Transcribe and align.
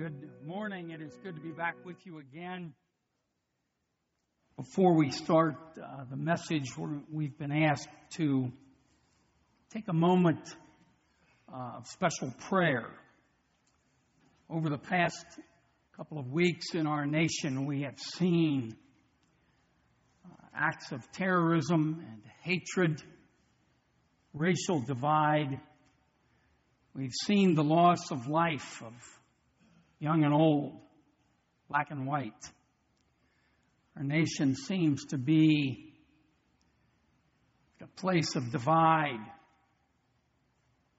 Good 0.00 0.30
morning. 0.46 0.92
It 0.92 1.02
is 1.02 1.12
good 1.22 1.34
to 1.34 1.42
be 1.42 1.50
back 1.50 1.74
with 1.84 1.96
you 2.06 2.20
again. 2.20 2.72
Before 4.56 4.94
we 4.96 5.10
start 5.10 5.56
uh, 5.76 6.04
the 6.08 6.16
message, 6.16 6.70
we've 7.12 7.36
been 7.36 7.52
asked 7.52 7.90
to 8.12 8.50
take 9.74 9.88
a 9.88 9.92
moment 9.92 10.40
uh, 11.52 11.76
of 11.76 11.86
special 11.86 12.32
prayer. 12.48 12.86
Over 14.48 14.70
the 14.70 14.78
past 14.78 15.26
couple 15.94 16.18
of 16.18 16.32
weeks 16.32 16.74
in 16.74 16.86
our 16.86 17.04
nation, 17.04 17.66
we 17.66 17.82
have 17.82 17.98
seen 17.98 18.74
uh, 20.24 20.28
acts 20.56 20.92
of 20.92 21.12
terrorism 21.12 22.02
and 22.10 22.22
hatred, 22.40 23.02
racial 24.32 24.80
divide. 24.80 25.60
We've 26.94 27.12
seen 27.26 27.54
the 27.54 27.64
loss 27.64 28.10
of 28.10 28.28
life 28.28 28.82
of 28.82 28.94
young 30.00 30.24
and 30.24 30.34
old, 30.34 30.80
black 31.68 31.90
and 31.90 32.06
white. 32.06 32.50
Our 33.96 34.02
nation 34.02 34.56
seems 34.56 35.04
to 35.06 35.18
be 35.18 35.92
a 37.82 37.86
place 37.86 38.34
of 38.34 38.50
divide 38.50 39.24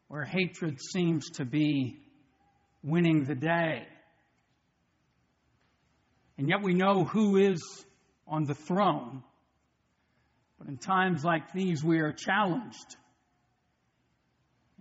where 0.07 0.23
hatred 0.23 0.79
seems 0.93 1.29
to 1.31 1.45
be 1.45 1.97
winning 2.83 3.23
the 3.23 3.35
day. 3.35 3.87
And 6.37 6.49
yet 6.49 6.61
we 6.63 6.73
know 6.73 7.03
who 7.03 7.37
is 7.37 7.61
on 8.27 8.45
the 8.45 8.55
throne. 8.55 9.23
But 10.57 10.67
in 10.67 10.77
times 10.77 11.23
like 11.23 11.53
these, 11.53 11.83
we 11.83 11.99
are 11.99 12.13
challenged 12.13 12.95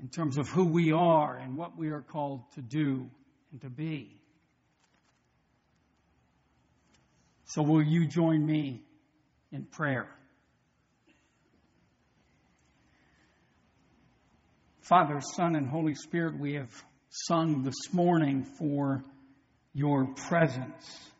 in 0.00 0.08
terms 0.08 0.36
of 0.36 0.48
who 0.48 0.66
we 0.66 0.92
are 0.92 1.36
and 1.36 1.56
what 1.56 1.76
we 1.76 1.88
are 1.88 2.02
called 2.02 2.42
to 2.54 2.62
do 2.62 3.10
and 3.52 3.60
to 3.62 3.68
be. 3.68 4.16
So, 7.46 7.62
will 7.62 7.82
you 7.82 8.06
join 8.06 8.44
me 8.44 8.82
in 9.50 9.64
prayer? 9.64 10.08
Father, 14.82 15.20
Son, 15.20 15.56
and 15.56 15.68
Holy 15.68 15.94
Spirit, 15.94 16.38
we 16.38 16.54
have 16.54 16.70
sung 17.08 17.62
this 17.62 17.92
morning 17.92 18.44
for 18.44 19.04
your 19.72 20.06
presence, 20.14 21.10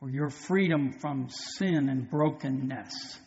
for 0.00 0.08
your 0.10 0.30
freedom 0.30 0.92
from 1.00 1.28
sin 1.30 1.88
and 1.88 2.10
brokenness. 2.10 3.18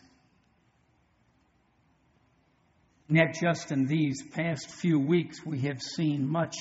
Yet, 3.10 3.36
just 3.40 3.72
in 3.72 3.86
these 3.86 4.22
past 4.34 4.68
few 4.68 4.98
weeks, 4.98 5.44
we 5.44 5.60
have 5.60 5.80
seen 5.80 6.28
much 6.28 6.54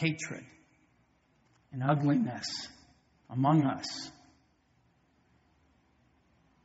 hatred 0.00 0.44
and 1.72 1.82
ugliness 1.82 2.68
among 3.28 3.64
us. 3.64 4.10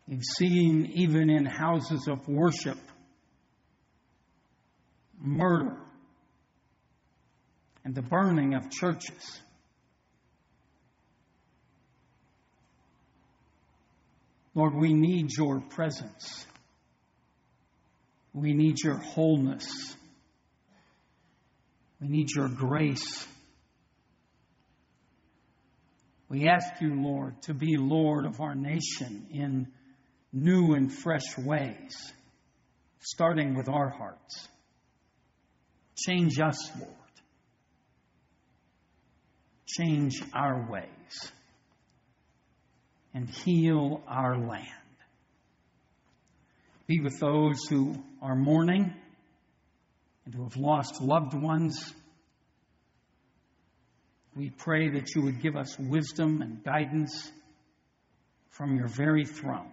We've 0.07 0.23
seen 0.23 0.91
even 0.93 1.29
in 1.29 1.45
houses 1.45 2.07
of 2.07 2.27
worship 2.27 2.77
murder 5.19 5.75
and 7.83 7.93
the 7.93 8.01
burning 8.01 8.53
of 8.53 8.69
churches. 8.71 9.41
Lord, 14.53 14.73
we 14.73 14.93
need 14.93 15.31
your 15.37 15.59
presence. 15.59 16.45
We 18.33 18.53
need 18.53 18.81
your 18.81 18.97
wholeness. 18.97 19.95
We 22.05 22.11
need 22.11 22.29
your 22.35 22.49
grace. 22.49 23.25
We 26.29 26.47
ask 26.47 26.79
you, 26.79 26.93
Lord, 26.93 27.41
to 27.43 27.55
be 27.55 27.77
Lord 27.77 28.25
of 28.25 28.39
our 28.41 28.53
nation 28.53 29.25
in 29.31 29.67
new 30.31 30.75
and 30.75 30.93
fresh 30.93 31.35
ways, 31.35 32.13
starting 32.99 33.55
with 33.55 33.69
our 33.69 33.89
hearts. 33.89 34.47
Change 35.95 36.39
us, 36.39 36.69
Lord. 36.79 36.93
Change 39.65 40.21
our 40.31 40.69
ways 40.69 41.31
and 43.15 43.27
heal 43.27 44.03
our 44.07 44.37
land. 44.37 44.67
Be 46.85 46.99
with 46.99 47.19
those 47.19 47.65
who 47.67 47.95
are 48.21 48.35
mourning 48.35 48.93
and 50.25 50.33
who 50.33 50.43
have 50.43 50.57
lost 50.57 51.01
loved 51.01 51.33
ones. 51.33 51.93
We 54.35 54.49
pray 54.49 54.89
that 54.89 55.15
you 55.15 55.21
would 55.23 55.41
give 55.41 55.55
us 55.55 55.77
wisdom 55.79 56.41
and 56.41 56.63
guidance 56.63 57.31
from 58.49 58.75
your 58.77 58.87
very 58.87 59.25
throne. 59.25 59.71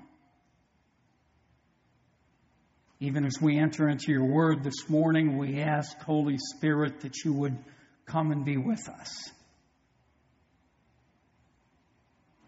Even 3.01 3.25
as 3.25 3.41
we 3.41 3.59
enter 3.59 3.89
into 3.89 4.13
your 4.13 4.25
word 4.25 4.63
this 4.63 4.89
morning, 4.89 5.37
we 5.37 5.61
ask, 5.61 5.99
Holy 6.03 6.39
Spirit, 6.39 7.01
that 7.01 7.25
you 7.25 7.33
would 7.33 7.59
come 8.07 8.31
and 8.31 8.45
be 8.45 8.57
with 8.57 8.89
us. 8.89 9.31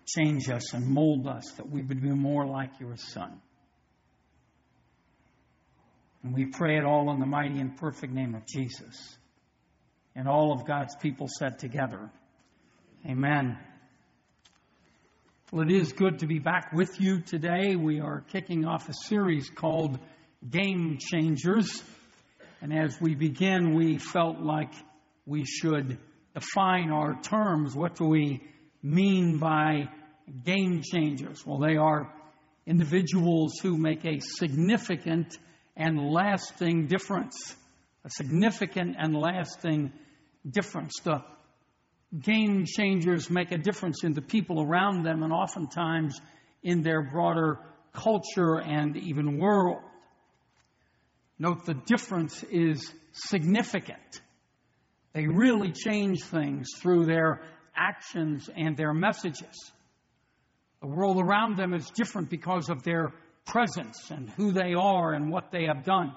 Change 0.07 0.49
us 0.51 0.73
and 0.73 0.87
mold 0.87 1.27
us 1.27 1.51
that 1.57 1.69
we 1.69 1.83
would 1.83 2.01
be 2.01 2.11
more 2.11 2.47
like 2.47 2.79
your 2.79 2.97
Son. 2.97 3.41
And 6.25 6.33
we 6.35 6.47
pray 6.47 6.79
it 6.79 6.85
all 6.85 7.13
in 7.13 7.21
the 7.21 7.27
mighty 7.27 7.61
and 7.61 7.77
perfect 7.77 8.13
name 8.13 8.35
of 8.35 8.47
Jesus. 8.47 9.17
And 10.17 10.27
all 10.27 10.53
of 10.53 10.67
God's 10.67 10.97
people 10.97 11.29
said 11.29 11.59
together, 11.59 12.11
Amen. 13.07 13.59
Well, 15.53 15.69
it 15.69 15.71
is 15.71 15.93
good 15.93 16.21
to 16.21 16.27
be 16.27 16.39
back 16.39 16.73
with 16.73 16.99
you 16.99 17.21
today. 17.21 17.77
We 17.77 18.01
are 18.01 18.25
kicking 18.33 18.65
off 18.65 18.89
a 18.89 18.95
series 18.95 19.51
called 19.51 19.99
Game 20.49 20.97
Changers. 20.99 21.83
And 22.63 22.73
as 22.73 22.99
we 22.99 23.15
begin, 23.15 23.75
we 23.75 23.99
felt 23.99 24.41
like 24.41 24.73
we 25.27 25.45
should 25.45 25.99
define 26.33 26.91
our 26.91 27.21
terms. 27.21 27.77
What 27.77 27.97
do 27.97 28.07
we 28.07 28.43
mean 28.83 29.37
by 29.37 29.91
game 30.43 30.81
changers? 30.83 31.45
Well, 31.45 31.59
they 31.59 31.77
are 31.77 32.11
individuals 32.67 33.59
who 33.63 33.77
make 33.77 34.07
a 34.07 34.21
significant 34.21 35.37
and 35.77 36.11
lasting 36.11 36.87
difference. 36.87 37.55
A 38.05 38.11
significant 38.11 38.97
and 38.99 39.17
lasting 39.17 39.93
difference. 40.49 40.93
The 41.03 41.23
game 42.19 42.65
changers 42.67 43.31
make 43.31 43.51
a 43.51 43.59
difference 43.59 44.05
in 44.05 44.13
the 44.13 44.23
people 44.23 44.63
around 44.63 45.05
them 45.05 45.23
and 45.23 45.33
oftentimes 45.33 46.21
in 46.63 46.83
their 46.83 47.03
broader 47.03 47.59
culture 47.93 48.61
and 48.61 48.97
even 48.97 49.39
world. 49.39 49.83
Note 51.39 51.65
the 51.65 51.75
difference 51.75 52.43
is 52.45 52.93
significant. 53.13 54.21
They 55.13 55.27
really 55.27 55.73
change 55.73 56.25
things 56.25 56.69
through 56.79 57.07
their 57.07 57.41
actions 57.75 58.49
and 58.55 58.77
their 58.77 58.93
messages. 58.93 59.73
The 60.81 60.89
world 60.89 61.19
around 61.19 61.57
them 61.57 61.73
is 61.73 61.89
different 61.91 62.31
because 62.31 62.69
of 62.69 62.83
their 62.83 63.13
presence 63.45 64.11
and 64.11 64.31
who 64.31 64.53
they 64.53 64.75
are 64.75 65.13
and 65.13 65.31
what 65.31 65.51
they 65.51 65.67
have 65.67 65.85
done. 65.85 66.13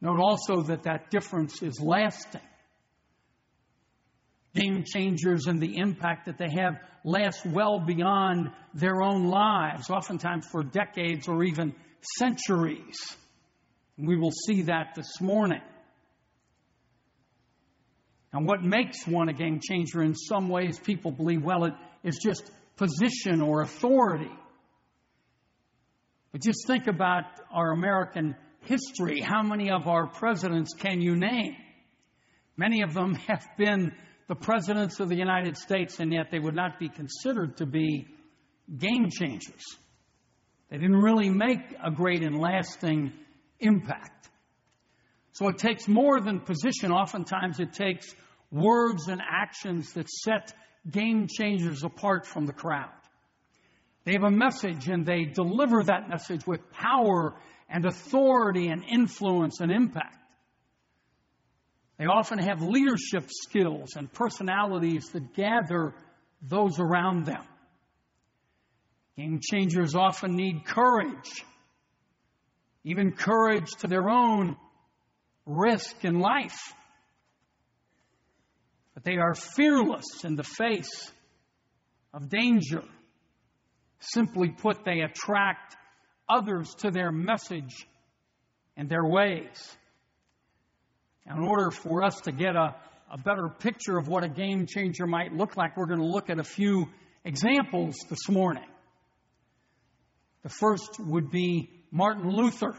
Note 0.00 0.20
also 0.20 0.62
that 0.62 0.84
that 0.84 1.10
difference 1.10 1.62
is 1.62 1.80
lasting. 1.80 2.40
Game 4.54 4.84
changers 4.84 5.46
and 5.46 5.60
the 5.60 5.76
impact 5.78 6.26
that 6.26 6.38
they 6.38 6.50
have 6.50 6.78
last 7.04 7.44
well 7.44 7.78
beyond 7.78 8.50
their 8.74 9.02
own 9.02 9.26
lives, 9.26 9.90
oftentimes 9.90 10.46
for 10.46 10.62
decades 10.62 11.28
or 11.28 11.44
even 11.44 11.74
centuries. 12.18 12.96
We 13.98 14.16
will 14.16 14.32
see 14.32 14.62
that 14.62 14.94
this 14.94 15.20
morning. 15.20 15.62
And 18.32 18.46
what 18.46 18.62
makes 18.62 19.06
one 19.06 19.28
a 19.28 19.32
game 19.32 19.60
changer 19.66 20.02
in 20.02 20.14
some 20.14 20.48
ways, 20.48 20.78
people 20.78 21.10
believe, 21.10 21.42
well, 21.42 21.64
it 21.64 21.72
is 22.02 22.18
just 22.22 22.50
position 22.76 23.40
or 23.40 23.62
authority. 23.62 24.30
But 26.36 26.42
just 26.42 26.66
think 26.66 26.86
about 26.86 27.24
our 27.50 27.72
American 27.72 28.36
history. 28.60 29.22
How 29.22 29.42
many 29.42 29.70
of 29.70 29.88
our 29.88 30.06
presidents 30.06 30.74
can 30.74 31.00
you 31.00 31.16
name? 31.16 31.56
Many 32.58 32.82
of 32.82 32.92
them 32.92 33.14
have 33.26 33.48
been 33.56 33.94
the 34.28 34.34
presidents 34.34 35.00
of 35.00 35.08
the 35.08 35.16
United 35.16 35.56
States, 35.56 35.98
and 35.98 36.12
yet 36.12 36.30
they 36.30 36.38
would 36.38 36.54
not 36.54 36.78
be 36.78 36.90
considered 36.90 37.56
to 37.56 37.64
be 37.64 38.06
game 38.76 39.08
changers. 39.08 39.62
They 40.68 40.76
didn't 40.76 41.00
really 41.00 41.30
make 41.30 41.74
a 41.82 41.90
great 41.90 42.22
and 42.22 42.38
lasting 42.38 43.14
impact. 43.58 44.28
So 45.32 45.48
it 45.48 45.56
takes 45.56 45.88
more 45.88 46.20
than 46.20 46.40
position. 46.40 46.92
Oftentimes 46.92 47.60
it 47.60 47.72
takes 47.72 48.14
words 48.50 49.08
and 49.08 49.22
actions 49.22 49.94
that 49.94 50.10
set 50.10 50.52
game 50.90 51.28
changers 51.28 51.82
apart 51.82 52.26
from 52.26 52.44
the 52.44 52.52
crowd. 52.52 52.90
They 54.06 54.12
have 54.12 54.22
a 54.22 54.30
message 54.30 54.86
and 54.88 55.04
they 55.04 55.24
deliver 55.24 55.82
that 55.82 56.08
message 56.08 56.46
with 56.46 56.70
power 56.70 57.34
and 57.68 57.84
authority 57.84 58.68
and 58.68 58.84
influence 58.84 59.60
and 59.60 59.72
impact. 59.72 60.16
They 61.98 62.06
often 62.06 62.38
have 62.38 62.62
leadership 62.62 63.28
skills 63.28 63.96
and 63.96 64.12
personalities 64.12 65.08
that 65.10 65.34
gather 65.34 65.92
those 66.40 66.78
around 66.78 67.26
them. 67.26 67.42
Game 69.16 69.40
changers 69.42 69.96
often 69.96 70.36
need 70.36 70.64
courage, 70.64 71.44
even 72.84 73.10
courage 73.10 73.72
to 73.80 73.88
their 73.88 74.08
own 74.08 74.56
risk 75.46 76.04
in 76.04 76.20
life. 76.20 76.74
But 78.94 79.02
they 79.02 79.16
are 79.16 79.34
fearless 79.34 80.22
in 80.22 80.36
the 80.36 80.44
face 80.44 81.10
of 82.14 82.28
danger. 82.28 82.84
Simply 84.00 84.50
put, 84.50 84.84
they 84.84 85.00
attract 85.00 85.76
others 86.28 86.74
to 86.76 86.90
their 86.90 87.10
message 87.10 87.86
and 88.76 88.88
their 88.88 89.04
ways. 89.04 89.76
In 91.26 91.42
order 91.42 91.70
for 91.70 92.04
us 92.04 92.20
to 92.22 92.32
get 92.32 92.54
a, 92.54 92.76
a 93.10 93.18
better 93.18 93.48
picture 93.48 93.98
of 93.98 94.08
what 94.08 94.22
a 94.22 94.28
game 94.28 94.66
changer 94.66 95.06
might 95.06 95.32
look 95.32 95.56
like, 95.56 95.76
we're 95.76 95.86
going 95.86 96.00
to 96.00 96.06
look 96.06 96.30
at 96.30 96.38
a 96.38 96.44
few 96.44 96.86
examples 97.24 97.96
this 98.08 98.28
morning. 98.28 98.66
The 100.42 100.48
first 100.50 101.00
would 101.00 101.30
be 101.30 101.70
Martin 101.90 102.30
Luther. 102.30 102.76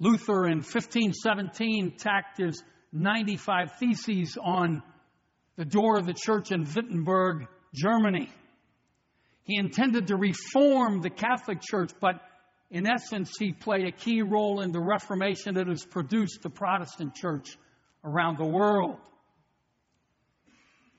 Luther 0.00 0.46
in 0.46 0.58
1517 0.58 1.96
tacked 1.98 2.38
his 2.38 2.62
95 2.92 3.72
Theses 3.78 4.36
on 4.42 4.82
the 5.56 5.64
door 5.64 5.98
of 5.98 6.06
the 6.06 6.14
church 6.14 6.50
in 6.50 6.64
Wittenberg, 6.64 7.46
Germany. 7.74 8.30
He 9.48 9.56
intended 9.56 10.08
to 10.08 10.16
reform 10.16 11.00
the 11.00 11.08
Catholic 11.08 11.62
Church, 11.62 11.92
but 11.98 12.20
in 12.70 12.86
essence, 12.86 13.32
he 13.38 13.52
played 13.52 13.86
a 13.86 13.90
key 13.90 14.20
role 14.20 14.60
in 14.60 14.72
the 14.72 14.78
Reformation 14.80 15.54
that 15.54 15.66
has 15.68 15.86
produced 15.86 16.42
the 16.42 16.50
Protestant 16.50 17.14
Church 17.14 17.56
around 18.04 18.36
the 18.36 18.46
world. 18.46 18.98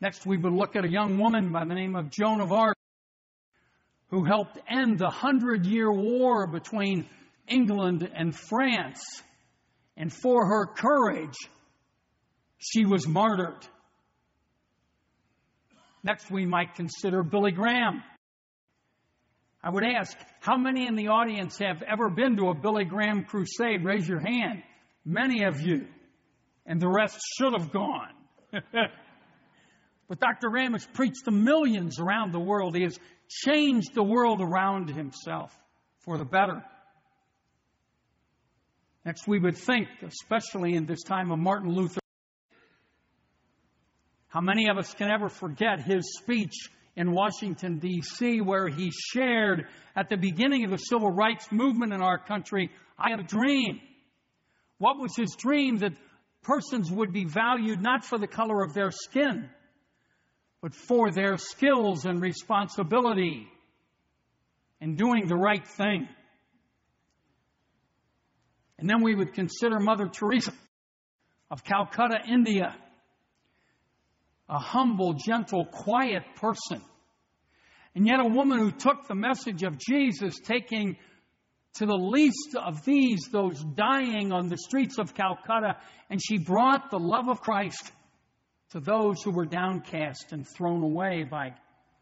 Next, 0.01 0.25
we 0.25 0.35
would 0.35 0.51
look 0.51 0.75
at 0.75 0.83
a 0.83 0.89
young 0.89 1.19
woman 1.19 1.51
by 1.51 1.63
the 1.63 1.75
name 1.75 1.95
of 1.95 2.09
Joan 2.09 2.41
of 2.41 2.51
Arc, 2.51 2.75
who 4.09 4.25
helped 4.25 4.57
end 4.67 4.97
the 4.97 5.11
Hundred 5.11 5.67
Year 5.67 5.91
War 5.91 6.47
between 6.47 7.07
England 7.47 8.09
and 8.15 8.35
France. 8.35 9.03
And 9.95 10.11
for 10.11 10.47
her 10.47 10.65
courage, 10.65 11.37
she 12.57 12.83
was 12.83 13.07
martyred. 13.07 13.67
Next, 16.03 16.31
we 16.31 16.47
might 16.47 16.73
consider 16.73 17.21
Billy 17.21 17.51
Graham. 17.51 18.01
I 19.61 19.69
would 19.69 19.83
ask, 19.83 20.17
how 20.39 20.57
many 20.57 20.87
in 20.87 20.95
the 20.95 21.09
audience 21.09 21.57
have 21.57 21.83
ever 21.83 22.09
been 22.09 22.37
to 22.37 22.49
a 22.49 22.53
Billy 22.53 22.85
Graham 22.85 23.25
crusade? 23.25 23.83
Raise 23.83 24.07
your 24.07 24.19
hand. 24.19 24.63
Many 25.03 25.43
of 25.43 25.61
you. 25.61 25.87
And 26.65 26.79
the 26.79 26.87
rest 26.87 27.19
should 27.37 27.53
have 27.53 27.71
gone. 27.71 28.13
but 28.51 30.19
Dr. 30.19 30.49
Graham 30.49 30.73
has 30.73 30.85
preached 30.85 31.25
to 31.25 31.31
millions 31.31 31.99
around 31.99 32.31
the 32.31 32.39
world. 32.39 32.75
He 32.75 32.83
has 32.83 32.97
changed 33.27 33.93
the 33.93 34.03
world 34.03 34.39
around 34.41 34.89
himself 34.89 35.57
for 35.99 36.17
the 36.17 36.25
better. 36.25 36.63
Next, 39.05 39.27
we 39.27 39.39
would 39.39 39.57
think, 39.57 39.87
especially 40.03 40.75
in 40.75 40.85
this 40.85 41.03
time 41.03 41.31
of 41.31 41.39
Martin 41.39 41.73
Luther, 41.73 41.99
how 44.29 44.41
many 44.41 44.69
of 44.69 44.77
us 44.77 44.93
can 44.93 45.09
ever 45.09 45.27
forget 45.27 45.81
his 45.81 46.17
speech 46.17 46.53
in 46.99 47.13
Washington, 47.13 47.79
D.C., 47.79 48.41
where 48.41 48.67
he 48.67 48.91
shared 48.91 49.65
at 49.95 50.09
the 50.09 50.17
beginning 50.17 50.65
of 50.65 50.71
the 50.71 50.77
civil 50.77 51.09
rights 51.09 51.47
movement 51.49 51.93
in 51.93 52.01
our 52.01 52.17
country, 52.17 52.69
I 52.97 53.11
have 53.11 53.21
a 53.21 53.23
dream. 53.23 53.79
What 54.79 54.99
was 54.99 55.15
his 55.15 55.33
dream? 55.37 55.77
That 55.77 55.93
persons 56.43 56.91
would 56.91 57.13
be 57.13 57.23
valued 57.23 57.81
not 57.81 58.03
for 58.03 58.17
the 58.17 58.27
color 58.27 58.61
of 58.65 58.73
their 58.73 58.91
skin, 58.91 59.49
but 60.61 60.75
for 60.75 61.09
their 61.09 61.37
skills 61.37 62.03
and 62.03 62.21
responsibility 62.21 63.47
in 64.81 64.97
doing 64.97 65.25
the 65.25 65.37
right 65.37 65.65
thing. 65.65 66.05
And 68.77 68.89
then 68.89 69.01
we 69.01 69.15
would 69.15 69.33
consider 69.33 69.79
Mother 69.79 70.09
Teresa 70.09 70.51
of 71.49 71.63
Calcutta, 71.63 72.19
India 72.27 72.75
a 74.49 74.57
humble, 74.57 75.13
gentle, 75.13 75.65
quiet 75.65 76.23
person. 76.35 76.81
And 77.95 78.05
yet, 78.07 78.19
a 78.19 78.25
woman 78.25 78.59
who 78.59 78.71
took 78.71 79.07
the 79.07 79.15
message 79.15 79.63
of 79.63 79.77
Jesus, 79.77 80.39
taking 80.39 80.97
to 81.75 81.85
the 81.85 81.95
least 81.95 82.55
of 82.55 82.83
these, 82.85 83.27
those 83.31 83.63
dying 83.75 84.31
on 84.31 84.49
the 84.49 84.57
streets 84.57 84.97
of 84.97 85.13
Calcutta, 85.13 85.77
and 86.09 86.19
she 86.23 86.37
brought 86.37 86.91
the 86.91 86.99
love 86.99 87.29
of 87.29 87.41
Christ 87.41 87.91
to 88.71 88.79
those 88.79 89.21
who 89.23 89.31
were 89.31 89.45
downcast 89.45 90.31
and 90.31 90.47
thrown 90.47 90.83
away 90.83 91.23
by 91.23 91.53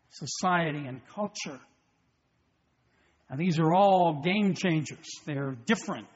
society 0.10 0.86
and 0.86 1.02
culture. 1.08 1.60
Now, 3.30 3.36
these 3.36 3.60
are 3.60 3.74
all 3.74 4.22
game 4.24 4.54
changers. 4.54 5.06
They're 5.26 5.58
different. 5.66 6.08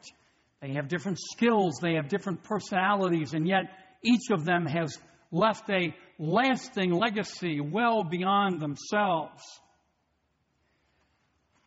They 0.61 0.73
have 0.73 0.87
different 0.87 1.19
skills. 1.19 1.79
They 1.81 1.95
have 1.95 2.07
different 2.07 2.43
personalities, 2.43 3.33
and 3.33 3.47
yet 3.47 3.63
each 4.03 4.31
of 4.31 4.45
them 4.45 4.65
has 4.65 4.97
left 5.31 5.69
a 5.69 5.95
lasting 6.19 6.91
legacy 6.91 7.61
well 7.61 8.03
beyond 8.03 8.59
themselves. 8.59 9.41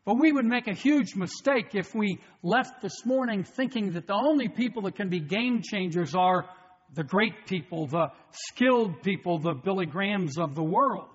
But 0.04 0.18
we 0.20 0.32
would 0.32 0.44
make 0.44 0.68
a 0.68 0.74
huge 0.74 1.16
mistake 1.16 1.74
if 1.74 1.94
we 1.94 2.18
left 2.42 2.82
this 2.82 3.06
morning 3.06 3.42
thinking 3.42 3.92
that 3.92 4.06
the 4.06 4.14
only 4.14 4.48
people 4.48 4.82
that 4.82 4.96
can 4.96 5.08
be 5.08 5.18
game 5.18 5.62
changers 5.62 6.14
are 6.14 6.44
the 6.92 7.04
great 7.04 7.46
people, 7.46 7.86
the 7.86 8.08
skilled 8.30 9.02
people, 9.02 9.38
the 9.38 9.54
Billy 9.54 9.86
Grahams 9.86 10.38
of 10.38 10.54
the 10.54 10.62
world. 10.62 11.08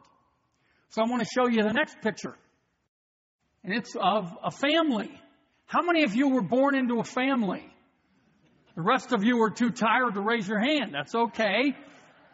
So 0.89 1.03
I 1.03 1.05
want 1.09 1.21
to 1.21 1.29
show 1.31 1.47
you 1.47 1.61
the 1.61 1.71
next 1.71 2.01
picture. 2.01 2.35
And 3.63 3.73
it's 3.73 3.95
of 3.95 4.35
a 4.43 4.49
family. 4.49 5.11
How 5.67 5.83
many 5.83 6.03
of 6.03 6.15
you 6.15 6.29
were 6.29 6.41
born 6.41 6.75
into 6.75 6.99
a 6.99 7.03
family? 7.03 7.63
The 8.75 8.81
rest 8.81 9.11
of 9.11 9.23
you 9.23 9.37
were 9.37 9.51
too 9.51 9.69
tired 9.69 10.15
to 10.15 10.21
raise 10.21 10.47
your 10.47 10.59
hand. 10.59 10.93
That's 10.93 11.13
okay. 11.13 11.75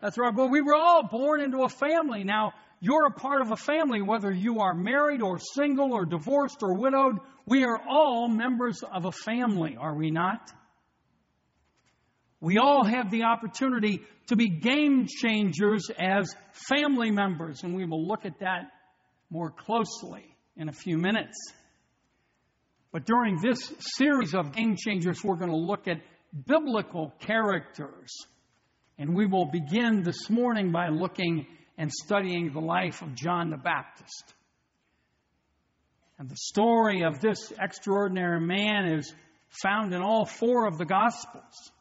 That's. 0.06 0.18
But 0.18 0.52
we 0.52 0.62
were 0.62 0.76
all 0.76 1.08
born 1.08 1.42
into 1.42 1.64
a 1.64 1.70
family. 1.70 2.24
Now, 2.24 2.54
you're 2.80 3.08
a 3.08 3.12
part 3.12 3.42
of 3.42 3.52
a 3.52 3.56
family, 3.56 4.04
whether 4.04 4.32
you 4.32 4.60
are 4.60 4.76
married 4.76 5.24
or 5.24 5.40
single 5.40 5.94
or 5.94 6.06
divorced 6.06 6.62
or 6.62 6.76
widowed. 6.76 7.18
We 7.48 7.64
are 7.64 7.80
all 7.90 8.28
members 8.28 8.84
of 8.84 9.06
a 9.06 9.12
family, 9.12 9.78
are 9.80 9.96
we 9.96 10.12
not? 10.12 10.52
We 12.40 12.60
all 12.60 12.84
have 12.84 13.10
the 13.10 13.24
opportunity 13.24 14.04
to 14.28 14.36
be 14.36 14.48
game 14.48 15.08
changers 15.08 15.90
as 15.98 16.32
family 16.70 17.10
members, 17.10 17.64
and 17.64 17.76
we 17.76 17.86
will 17.86 18.06
look 18.08 18.26
at 18.26 18.40
that 18.42 18.72
more 19.32 19.50
closely 19.50 20.26
in 20.56 20.70
a 20.70 20.74
few 20.74 21.00
minutes. 21.00 21.36
But 22.92 23.08
during 23.08 23.42
this 23.42 23.74
series 23.80 24.36
of 24.36 24.54
game 24.54 24.76
changers, 24.78 25.24
we're 25.24 25.38
going 25.38 25.50
to 25.50 25.58
look 25.58 25.88
at 25.88 25.98
biblical 26.46 27.12
characters 27.22 28.12
and 28.98 29.16
we 29.16 29.26
will 29.26 29.46
begin 29.46 30.04
this 30.04 30.30
morning 30.30 30.72
by 30.72 30.90
looking 30.90 31.48
and 31.78 31.92
studying 31.92 32.52
the 32.54 32.62
life 32.62 33.02
of 33.02 33.16
John 33.16 33.50
the 33.50 33.58
Baptist. 33.58 34.34
And 36.18 36.30
the 36.30 36.38
story 36.38 37.04
of 37.04 37.20
this 37.20 37.52
extraordinary 37.60 38.40
man 38.40 38.86
is 38.94 39.14
found 39.62 39.94
in 39.94 40.02
all 40.02 40.26
four 40.26 40.68
of 40.68 40.78
the 40.78 40.86
Gospels. 40.86 41.72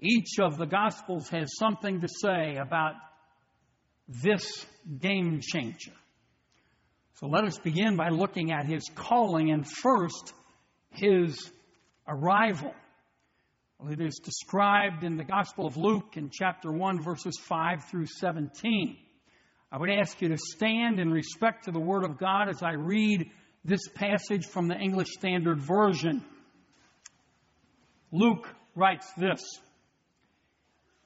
Each 0.00 0.38
of 0.40 0.56
the 0.56 0.66
Gospels 0.66 1.28
has 1.28 1.56
something 1.58 2.00
to 2.00 2.08
say 2.08 2.56
about 2.56 2.94
this 4.08 4.64
game 4.98 5.40
changer. 5.42 5.92
So 7.14 7.26
let 7.26 7.44
us 7.44 7.58
begin 7.58 7.96
by 7.96 8.08
looking 8.08 8.52
at 8.52 8.66
his 8.66 8.84
calling 8.94 9.50
and 9.50 9.68
first 9.68 10.32
his 10.90 11.50
arrival. 12.06 12.72
Well, 13.78 13.92
it 13.92 14.00
is 14.00 14.18
described 14.18 15.04
in 15.04 15.16
the 15.16 15.24
Gospel 15.24 15.64
of 15.64 15.76
Luke 15.76 16.16
in 16.16 16.30
chapter 16.32 16.72
1, 16.72 17.00
verses 17.00 17.38
5 17.38 17.84
through 17.84 18.06
17. 18.06 18.96
I 19.70 19.78
would 19.78 19.88
ask 19.88 20.20
you 20.20 20.30
to 20.30 20.36
stand 20.36 20.98
in 20.98 21.12
respect 21.12 21.66
to 21.66 21.70
the 21.70 21.78
Word 21.78 22.02
of 22.02 22.18
God 22.18 22.48
as 22.48 22.60
I 22.60 22.72
read 22.72 23.30
this 23.64 23.86
passage 23.94 24.46
from 24.46 24.66
the 24.66 24.76
English 24.76 25.12
Standard 25.12 25.60
Version. 25.60 26.24
Luke 28.10 28.48
writes 28.74 29.06
this 29.16 29.60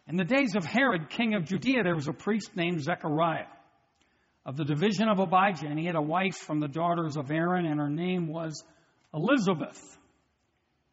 In 0.09 0.17
the 0.17 0.25
days 0.25 0.55
of 0.57 0.64
Herod, 0.64 1.11
king 1.11 1.35
of 1.35 1.45
Judea, 1.45 1.83
there 1.83 1.95
was 1.95 2.09
a 2.09 2.14
priest 2.14 2.57
named 2.57 2.83
Zechariah 2.83 3.49
of 4.47 4.57
the 4.57 4.64
division 4.64 5.11
of 5.11 5.19
Abijah, 5.19 5.67
and 5.67 5.79
he 5.79 5.85
had 5.85 5.95
a 5.95 6.00
wife 6.00 6.37
from 6.37 6.61
the 6.61 6.69
daughters 6.69 7.19
of 7.19 7.31
Aaron, 7.31 7.67
and 7.67 7.79
her 7.79 7.91
name 7.91 8.29
was 8.29 8.64
Elizabeth. 9.12 9.99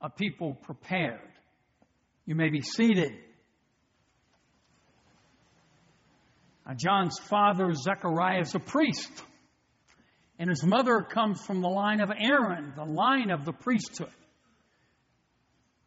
a 0.00 0.10
people 0.10 0.54
prepared. 0.54 1.20
You 2.26 2.34
may 2.34 2.50
be 2.50 2.60
seated. 2.60 3.12
Now, 6.66 6.74
John's 6.74 7.18
father, 7.18 7.72
Zechariah, 7.72 8.40
is 8.40 8.54
a 8.54 8.60
priest. 8.60 9.10
And 10.38 10.48
his 10.48 10.62
mother 10.62 11.02
comes 11.02 11.40
from 11.44 11.62
the 11.62 11.68
line 11.68 12.00
of 12.00 12.10
Aaron, 12.10 12.72
the 12.76 12.84
line 12.84 13.30
of 13.30 13.44
the 13.44 13.52
priesthood. 13.52 14.12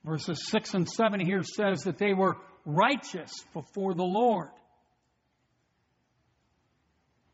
Verses 0.03 0.48
6 0.50 0.74
and 0.74 0.89
7 0.89 1.20
here 1.20 1.44
says 1.44 1.84
that 1.84 1.98
they 1.98 2.13
were 2.13 2.36
righteous 2.65 3.32
before 3.53 3.94
the 3.94 4.03
Lord. 4.03 4.50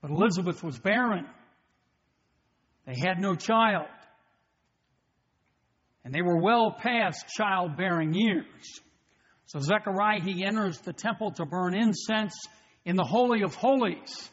But 0.02 0.12
Elizabeth 0.12 0.64
was 0.64 0.78
barren. 0.78 1.26
They 2.86 2.96
had 3.00 3.20
no 3.20 3.36
child 3.36 3.88
and 6.08 6.16
they 6.16 6.22
were 6.22 6.38
well 6.38 6.72
past 6.72 7.28
childbearing 7.36 8.14
years. 8.14 8.80
So 9.48 9.60
Zechariah, 9.60 10.22
he 10.22 10.46
enters 10.46 10.80
the 10.80 10.94
temple 10.94 11.32
to 11.32 11.46
burn 11.46 11.76
incense 11.76 12.34
in 12.86 12.96
the 12.96 13.04
Holy 13.04 13.42
of 13.42 13.54
Holies. 13.56 14.32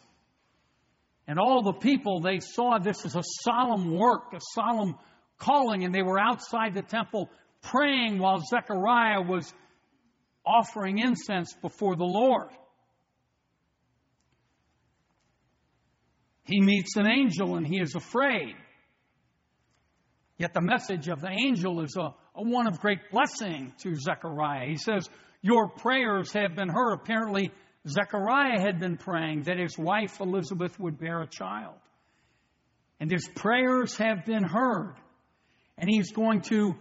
And 1.26 1.36
all 1.36 1.64
the 1.64 1.72
people, 1.72 2.20
they 2.20 2.38
saw 2.38 2.78
this 2.78 3.04
as 3.04 3.16
a 3.16 3.24
solemn 3.42 3.98
work, 3.98 4.32
a 4.32 4.38
solemn 4.54 4.94
calling, 5.38 5.82
and 5.82 5.92
they 5.92 6.02
were 6.02 6.20
outside 6.20 6.74
the 6.74 6.82
temple 6.82 7.28
praying 7.60 8.20
while 8.20 8.38
Zechariah 8.38 9.22
was 9.22 9.52
offering 10.46 10.98
incense 10.98 11.54
before 11.60 11.96
the 11.96 12.04
Lord. 12.04 12.50
He 16.44 16.60
meets 16.60 16.94
an 16.94 17.08
angel 17.08 17.56
and 17.56 17.66
he 17.66 17.80
is 17.80 17.96
afraid. 17.96 18.54
Yet 20.36 20.52
the 20.52 20.60
message 20.60 21.08
of 21.08 21.20
the 21.20 21.30
angel 21.30 21.80
is 21.80 21.96
a, 21.96 22.14
a 22.34 22.42
one 22.42 22.66
of 22.66 22.80
great 22.80 23.10
blessing 23.10 23.72
to 23.82 23.94
Zechariah. 23.94 24.66
He 24.66 24.76
says, 24.76 25.08
Your 25.42 25.68
prayers 25.68 26.32
have 26.32 26.56
been 26.56 26.68
heard. 26.68 26.94
Apparently, 26.94 27.52
Zechariah 27.86 28.60
had 28.60 28.80
been 28.80 28.96
praying 28.96 29.42
that 29.42 29.58
his 29.58 29.78
wife 29.78 30.20
Elizabeth 30.20 30.78
would 30.80 30.98
bear 30.98 31.20
a 31.20 31.28
child. 31.28 31.76
And 32.98 33.10
his 33.10 33.28
prayers 33.36 33.96
have 33.98 34.24
been 34.24 34.42
heard. 34.42 34.94
And 35.78 35.88
he's 35.88 36.12
going 36.12 36.40
to 36.42 36.74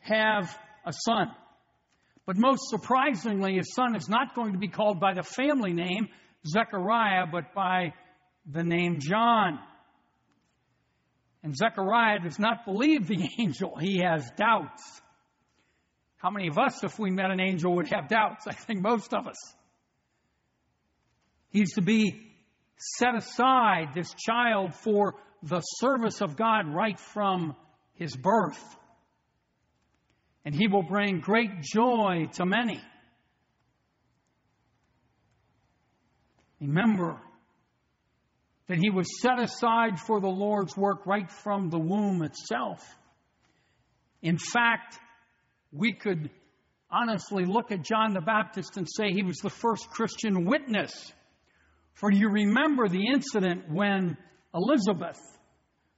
have 0.00 0.56
a 0.86 0.92
son. 0.92 1.28
But 2.26 2.36
most 2.36 2.68
surprisingly, 2.70 3.56
his 3.56 3.72
son 3.74 3.94
is 3.94 4.08
not 4.08 4.34
going 4.34 4.52
to 4.52 4.58
be 4.58 4.68
called 4.68 5.00
by 5.00 5.14
the 5.14 5.22
family 5.22 5.72
name 5.72 6.08
Zechariah, 6.46 7.26
but 7.30 7.54
by 7.54 7.92
the 8.50 8.62
name 8.62 8.98
John. 9.00 9.58
And 11.46 11.56
Zechariah 11.56 12.18
does 12.18 12.40
not 12.40 12.64
believe 12.64 13.06
the 13.06 13.30
angel. 13.38 13.76
He 13.76 13.98
has 13.98 14.28
doubts. 14.36 14.82
How 16.16 16.28
many 16.28 16.48
of 16.48 16.58
us, 16.58 16.82
if 16.82 16.98
we 16.98 17.12
met 17.12 17.30
an 17.30 17.40
angel, 17.40 17.76
would 17.76 17.86
have 17.86 18.08
doubts? 18.08 18.48
I 18.48 18.52
think 18.52 18.82
most 18.82 19.14
of 19.14 19.28
us. 19.28 19.36
He's 21.50 21.74
to 21.74 21.82
be 21.82 22.32
set 22.76 23.14
aside, 23.14 23.90
this 23.94 24.12
child, 24.14 24.74
for 24.74 25.14
the 25.40 25.60
service 25.60 26.20
of 26.20 26.34
God 26.36 26.66
right 26.66 26.98
from 26.98 27.54
his 27.94 28.16
birth. 28.16 28.60
And 30.44 30.52
he 30.52 30.66
will 30.66 30.82
bring 30.82 31.20
great 31.20 31.62
joy 31.62 32.26
to 32.32 32.44
many. 32.44 32.80
Remember, 36.60 37.20
that 38.68 38.78
he 38.78 38.90
was 38.90 39.06
set 39.20 39.40
aside 39.40 40.00
for 40.00 40.20
the 40.20 40.28
Lord's 40.28 40.76
work 40.76 41.06
right 41.06 41.30
from 41.30 41.70
the 41.70 41.78
womb 41.78 42.22
itself. 42.22 42.84
In 44.22 44.38
fact, 44.38 44.98
we 45.72 45.92
could 45.92 46.30
honestly 46.90 47.44
look 47.44 47.70
at 47.70 47.82
John 47.82 48.14
the 48.14 48.20
Baptist 48.20 48.76
and 48.76 48.88
say 48.88 49.12
he 49.12 49.22
was 49.22 49.38
the 49.38 49.50
first 49.50 49.88
Christian 49.90 50.44
witness. 50.44 51.12
For 51.94 52.10
you 52.10 52.28
remember 52.28 52.88
the 52.88 53.06
incident 53.08 53.70
when 53.70 54.16
Elizabeth, 54.54 55.20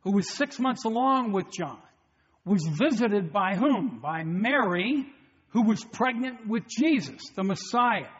who 0.02 0.12
was 0.12 0.30
six 0.30 0.58
months 0.58 0.84
along 0.84 1.32
with 1.32 1.46
John, 1.50 1.80
was 2.44 2.66
visited 2.66 3.32
by 3.32 3.56
whom? 3.56 4.00
By 4.00 4.24
Mary, 4.24 5.06
who 5.50 5.62
was 5.62 5.84
pregnant 5.84 6.46
with 6.46 6.64
Jesus, 6.68 7.22
the 7.34 7.44
Messiah. 7.44 8.10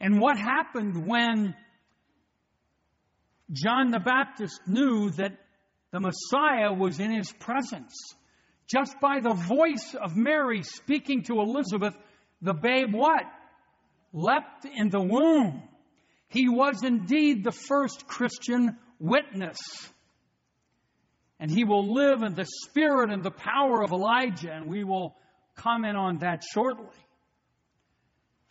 And 0.00 0.20
what 0.20 0.38
happened 0.38 1.06
when 1.06 1.54
John 3.50 3.90
the 3.90 4.00
Baptist 4.00 4.60
knew 4.66 5.10
that 5.12 5.32
the 5.90 6.00
Messiah 6.00 6.72
was 6.72 7.00
in 7.00 7.10
his 7.10 7.32
presence. 7.32 7.94
Just 8.66 9.00
by 9.00 9.20
the 9.20 9.32
voice 9.32 9.94
of 9.98 10.16
Mary 10.16 10.62
speaking 10.62 11.22
to 11.24 11.40
Elizabeth, 11.40 11.94
the 12.42 12.52
babe 12.52 12.92
what? 12.92 13.24
Leapt 14.12 14.66
in 14.66 14.90
the 14.90 15.00
womb. 15.00 15.62
He 16.28 16.48
was 16.48 16.82
indeed 16.82 17.42
the 17.42 17.52
first 17.52 18.06
Christian 18.06 18.76
witness. 18.98 19.58
And 21.40 21.50
he 21.50 21.64
will 21.64 21.94
live 21.94 22.22
in 22.22 22.34
the 22.34 22.46
spirit 22.66 23.10
and 23.10 23.22
the 23.22 23.30
power 23.30 23.82
of 23.82 23.92
Elijah, 23.92 24.52
and 24.52 24.66
we 24.66 24.84
will 24.84 25.16
comment 25.54 25.96
on 25.96 26.18
that 26.18 26.42
shortly. 26.52 26.86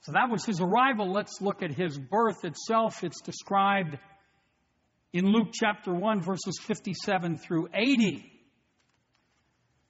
So 0.02 0.14
that 0.14 0.32
was 0.32 0.46
his 0.46 0.62
arrival. 0.62 1.12
Let's 1.12 1.42
look 1.42 1.62
at 1.62 1.76
his 1.76 2.00
birth 2.00 2.46
itself. 2.46 3.04
It's 3.04 3.22
described 3.22 3.98
in 5.18 5.26
Luke 5.26 5.50
chapter 5.52 5.92
1, 5.92 6.22
verses 6.22 6.60
57 6.62 7.38
through 7.38 7.70
80. 7.74 8.32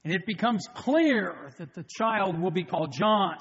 And 0.06 0.14
it 0.14 0.26
becomes 0.26 0.66
clear 0.74 1.52
that 1.58 1.74
the 1.74 1.84
child 1.98 2.40
will 2.40 2.52
be 2.52 2.64
called 2.64 2.94
John. 2.94 3.36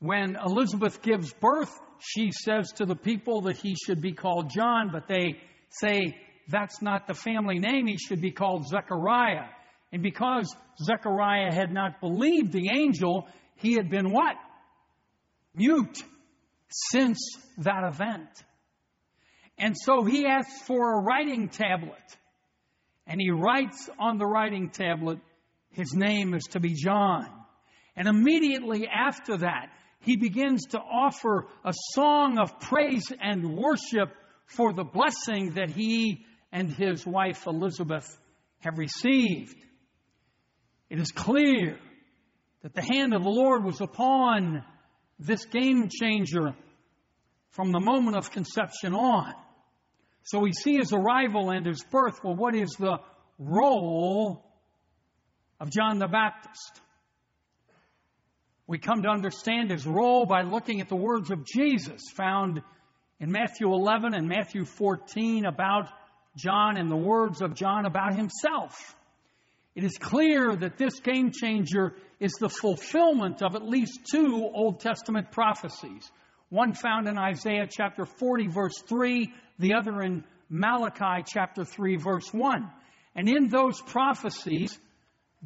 When 0.00 0.36
Elizabeth 0.36 1.00
gives 1.00 1.32
birth, 1.34 1.72
she 2.00 2.32
says 2.32 2.72
to 2.76 2.86
the 2.86 2.96
people 2.96 3.42
that 3.42 3.56
he 3.56 3.76
should 3.76 4.00
be 4.00 4.12
called 4.12 4.50
John, 4.50 4.90
but 4.92 5.06
they 5.06 5.40
say 5.70 6.16
that's 6.48 6.82
not 6.82 7.06
the 7.06 7.14
family 7.14 7.60
name. 7.60 7.86
He 7.86 7.96
should 7.96 8.20
be 8.20 8.32
called 8.32 8.66
Zechariah. 8.66 9.46
And 9.92 10.02
because 10.02 10.52
Zechariah 10.82 11.52
had 11.52 11.72
not 11.72 12.00
believed 12.00 12.52
the 12.52 12.70
angel, 12.70 13.28
he 13.54 13.74
had 13.74 13.90
been 13.90 14.10
what? 14.10 14.34
Mute 15.54 16.02
since 16.68 17.18
that 17.58 17.84
event. 17.84 18.28
And 19.58 19.76
so 19.76 20.04
he 20.04 20.26
asks 20.26 20.62
for 20.62 20.94
a 20.94 21.02
writing 21.02 21.48
tablet. 21.48 22.16
And 23.06 23.20
he 23.20 23.30
writes 23.30 23.88
on 23.98 24.18
the 24.18 24.26
writing 24.26 24.70
tablet, 24.70 25.18
his 25.70 25.94
name 25.94 26.34
is 26.34 26.44
to 26.50 26.60
be 26.60 26.74
John. 26.74 27.26
And 27.96 28.06
immediately 28.06 28.86
after 28.86 29.38
that, 29.38 29.70
he 30.00 30.16
begins 30.16 30.66
to 30.66 30.78
offer 30.78 31.46
a 31.64 31.72
song 31.92 32.38
of 32.38 32.60
praise 32.60 33.12
and 33.20 33.56
worship 33.56 34.14
for 34.46 34.72
the 34.72 34.84
blessing 34.84 35.54
that 35.54 35.70
he 35.70 36.24
and 36.52 36.70
his 36.70 37.04
wife 37.06 37.46
Elizabeth 37.46 38.16
have 38.60 38.78
received. 38.78 39.56
It 40.88 41.00
is 41.00 41.10
clear 41.10 41.78
that 42.62 42.74
the 42.74 42.82
hand 42.82 43.14
of 43.14 43.22
the 43.22 43.28
Lord 43.28 43.64
was 43.64 43.80
upon 43.80 44.64
this 45.18 45.44
game 45.46 45.88
changer 45.88 46.54
from 47.50 47.72
the 47.72 47.80
moment 47.80 48.16
of 48.16 48.30
conception 48.30 48.94
on. 48.94 49.34
So 50.28 50.40
we 50.40 50.52
see 50.52 50.76
his 50.76 50.92
arrival 50.92 51.48
and 51.48 51.64
his 51.64 51.82
birth. 51.84 52.22
Well, 52.22 52.36
what 52.36 52.54
is 52.54 52.68
the 52.78 52.98
role 53.38 54.44
of 55.58 55.70
John 55.70 55.98
the 55.98 56.06
Baptist? 56.06 56.82
We 58.66 58.76
come 58.76 59.04
to 59.04 59.08
understand 59.08 59.70
his 59.70 59.86
role 59.86 60.26
by 60.26 60.42
looking 60.42 60.82
at 60.82 60.90
the 60.90 60.96
words 60.96 61.30
of 61.30 61.46
Jesus 61.46 62.02
found 62.14 62.60
in 63.18 63.32
Matthew 63.32 63.72
11 63.72 64.12
and 64.12 64.28
Matthew 64.28 64.66
14 64.66 65.46
about 65.46 65.88
John 66.36 66.76
and 66.76 66.90
the 66.90 66.96
words 66.96 67.40
of 67.40 67.54
John 67.54 67.86
about 67.86 68.14
himself. 68.14 68.74
It 69.74 69.82
is 69.82 69.96
clear 69.96 70.54
that 70.54 70.76
this 70.76 71.00
game 71.00 71.32
changer 71.32 71.94
is 72.20 72.32
the 72.32 72.50
fulfillment 72.50 73.40
of 73.42 73.54
at 73.54 73.66
least 73.66 74.00
two 74.12 74.46
Old 74.54 74.80
Testament 74.80 75.32
prophecies. 75.32 76.10
One 76.50 76.72
found 76.72 77.08
in 77.08 77.18
Isaiah 77.18 77.68
chapter 77.70 78.06
40, 78.06 78.46
verse 78.48 78.82
3, 78.88 79.32
the 79.58 79.74
other 79.74 80.02
in 80.02 80.24
Malachi 80.48 81.24
chapter 81.26 81.64
3, 81.64 81.96
verse 81.96 82.32
1. 82.32 82.70
And 83.14 83.28
in 83.28 83.48
those 83.48 83.80
prophecies, 83.82 84.78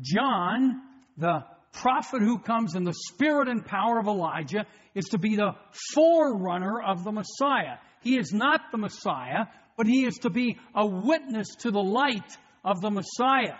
John, 0.00 0.80
the 1.16 1.44
prophet 1.72 2.20
who 2.20 2.38
comes 2.38 2.74
in 2.74 2.84
the 2.84 2.94
spirit 2.94 3.48
and 3.48 3.64
power 3.64 3.98
of 3.98 4.06
Elijah 4.06 4.66
is 4.94 5.06
to 5.06 5.18
be 5.18 5.36
the 5.36 5.52
forerunner 5.94 6.80
of 6.80 7.02
the 7.02 7.12
Messiah. 7.12 7.78
He 8.02 8.16
is 8.16 8.32
not 8.32 8.60
the 8.70 8.78
Messiah, 8.78 9.46
but 9.76 9.86
he 9.86 10.04
is 10.04 10.18
to 10.18 10.30
be 10.30 10.58
a 10.74 10.86
witness 10.86 11.48
to 11.60 11.70
the 11.70 11.82
light 11.82 12.36
of 12.64 12.80
the 12.80 12.90
Messiah. 12.90 13.56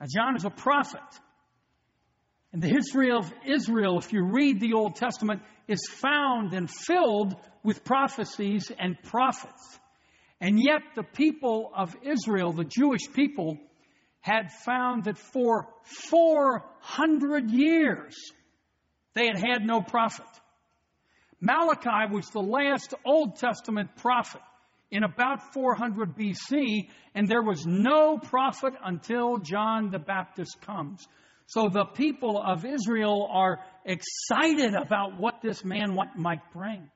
Now, 0.00 0.06
John 0.14 0.36
is 0.36 0.44
a 0.44 0.50
prophet. 0.50 1.00
And 2.52 2.62
the 2.62 2.68
history 2.68 3.10
of 3.10 3.32
Israel, 3.46 3.98
if 3.98 4.12
you 4.12 4.24
read 4.24 4.60
the 4.60 4.74
Old 4.74 4.96
Testament, 4.96 5.42
is 5.68 5.88
found 5.90 6.52
and 6.52 6.70
filled 6.70 7.34
with 7.62 7.84
prophecies 7.84 8.70
and 8.78 9.00
prophets. 9.02 9.78
And 10.40 10.62
yet, 10.62 10.82
the 10.94 11.04
people 11.04 11.70
of 11.74 11.94
Israel, 12.02 12.52
the 12.52 12.64
Jewish 12.64 13.10
people, 13.14 13.58
had 14.20 14.50
found 14.64 15.04
that 15.04 15.18
for 15.18 15.68
400 16.10 17.50
years 17.50 18.16
they 19.14 19.26
had 19.26 19.36
had 19.36 19.66
no 19.66 19.80
prophet. 19.80 20.26
Malachi 21.40 22.12
was 22.12 22.28
the 22.30 22.40
last 22.40 22.94
Old 23.04 23.36
Testament 23.36 23.96
prophet 23.96 24.42
in 24.90 25.04
about 25.04 25.52
400 25.52 26.16
BC, 26.16 26.88
and 27.14 27.26
there 27.26 27.42
was 27.42 27.66
no 27.66 28.18
prophet 28.18 28.74
until 28.84 29.38
John 29.38 29.90
the 29.90 29.98
Baptist 29.98 30.60
comes. 30.60 31.06
So 31.46 31.68
the 31.68 31.84
people 31.84 32.40
of 32.40 32.64
Israel 32.64 33.28
are 33.30 33.60
excited 33.84 34.74
about 34.74 35.18
what 35.18 35.42
this 35.42 35.64
man 35.64 35.96
might 36.16 36.52
bring. 36.52 36.90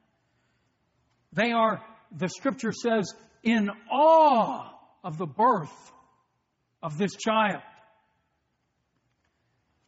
They 1.32 1.52
are, 1.52 1.82
the 2.16 2.28
scripture 2.28 2.72
says, 2.72 3.12
in 3.42 3.68
awe 3.90 4.70
of 5.04 5.18
the 5.18 5.26
birth 5.26 5.92
of 6.82 6.96
this 6.96 7.14
child. 7.16 7.62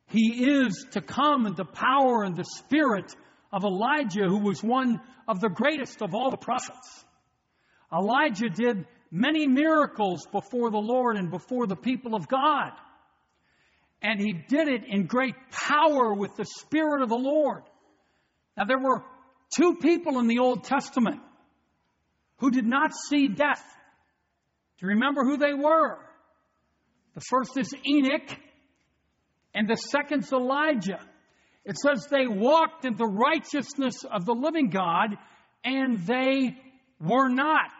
He 0.07 0.45
is 0.47 0.87
to 0.93 1.01
come 1.01 1.47
in 1.47 1.55
the 1.55 1.65
power 1.65 2.23
and 2.23 2.37
the 2.37 2.45
spirit 2.45 3.15
of 3.53 3.65
Elijah, 3.65 4.25
who 4.25 4.39
was 4.39 4.63
one 4.63 5.01
of 5.27 5.41
the 5.41 5.49
greatest 5.49 6.03
of 6.03 6.15
all 6.15 6.31
the 6.31 6.37
prophets. 6.37 7.05
Elijah 7.93 8.49
did 8.49 8.87
many 9.11 9.47
miracles 9.47 10.27
before 10.33 10.71
the 10.71 10.79
Lord 10.79 11.17
and 11.17 11.31
before 11.31 11.67
the 11.67 11.77
people 11.77 12.15
of 12.15 12.29
God. 12.29 12.73
And 14.03 14.21
he 14.21 14.33
did 14.33 14.69
it 14.69 14.83
in 14.87 15.07
great 15.07 15.35
power 15.51 16.15
with 16.15 16.37
the 16.37 16.45
Spirit 16.45 17.03
of 17.03 17.09
the 17.09 17.17
Lord. 17.17 17.63
Now, 18.57 18.65
there 18.65 18.79
were 18.79 19.03
two 19.57 19.77
people 19.77 20.19
in 20.19 20.27
the 20.27 20.39
Old 20.39 20.65
Testament 20.65 21.21
who 22.39 22.51
did 22.51 22.67
not 22.67 22.93
see 22.95 23.29
death. 23.29 23.65
Do 24.79 24.87
you 24.87 24.89
remember 24.91 25.25
who 25.25 25.37
they 25.37 25.55
were? 25.55 25.99
The 27.15 27.21
first 27.29 27.59
is 27.59 27.75
Enoch, 27.85 28.31
and 29.55 29.69
the 29.69 29.75
second 29.75 30.25
is 30.25 30.33
Elijah. 30.33 31.01
It 31.65 31.77
says 31.77 32.07
they 32.07 32.29
walked 32.29 32.85
in 32.85 32.95
the 32.97 33.07
righteousness 33.07 34.05
of 34.05 34.25
the 34.25 34.35
living 34.35 34.71
God, 34.71 35.17
and 35.65 36.07
they 36.07 36.57
were 37.01 37.29
not. 37.29 37.73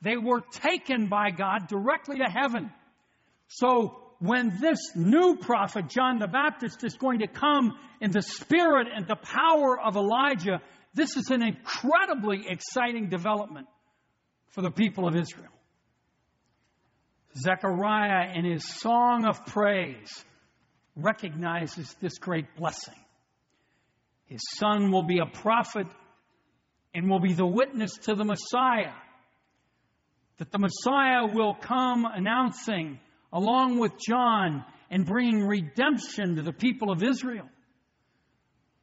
They 0.00 0.16
were 0.16 0.42
taken 0.52 1.08
by 1.08 1.30
God 1.30 1.66
directly 1.66 2.18
to 2.18 2.30
heaven. 2.30 2.70
So 3.48 4.03
when 4.24 4.58
this 4.58 4.78
new 4.94 5.36
prophet, 5.36 5.88
John 5.90 6.18
the 6.18 6.26
Baptist, 6.26 6.82
is 6.82 6.94
going 6.94 7.18
to 7.18 7.26
come 7.26 7.76
in 8.00 8.10
the 8.10 8.22
spirit 8.22 8.88
and 8.94 9.06
the 9.06 9.16
power 9.16 9.78
of 9.78 9.96
Elijah, 9.96 10.62
this 10.94 11.18
is 11.18 11.28
an 11.28 11.42
incredibly 11.42 12.46
exciting 12.48 13.10
development 13.10 13.66
for 14.48 14.62
the 14.62 14.70
people 14.70 15.06
of 15.06 15.14
Israel. 15.14 15.52
Zechariah, 17.36 18.32
in 18.34 18.46
his 18.46 18.66
song 18.66 19.26
of 19.26 19.44
praise, 19.44 20.24
recognizes 20.96 21.94
this 22.00 22.16
great 22.16 22.46
blessing. 22.56 22.94
His 24.24 24.40
son 24.56 24.90
will 24.90 25.02
be 25.02 25.18
a 25.18 25.26
prophet 25.26 25.86
and 26.94 27.10
will 27.10 27.20
be 27.20 27.34
the 27.34 27.46
witness 27.46 27.92
to 28.04 28.14
the 28.14 28.24
Messiah. 28.24 28.94
That 30.38 30.50
the 30.50 30.58
Messiah 30.58 31.26
will 31.26 31.54
come 31.54 32.06
announcing, 32.06 33.00
along 33.34 33.78
with 33.78 33.92
John, 33.98 34.64
and 34.90 35.04
bringing 35.04 35.44
redemption 35.44 36.36
to 36.36 36.42
the 36.42 36.52
people 36.52 36.92
of 36.92 37.02
Israel. 37.02 37.48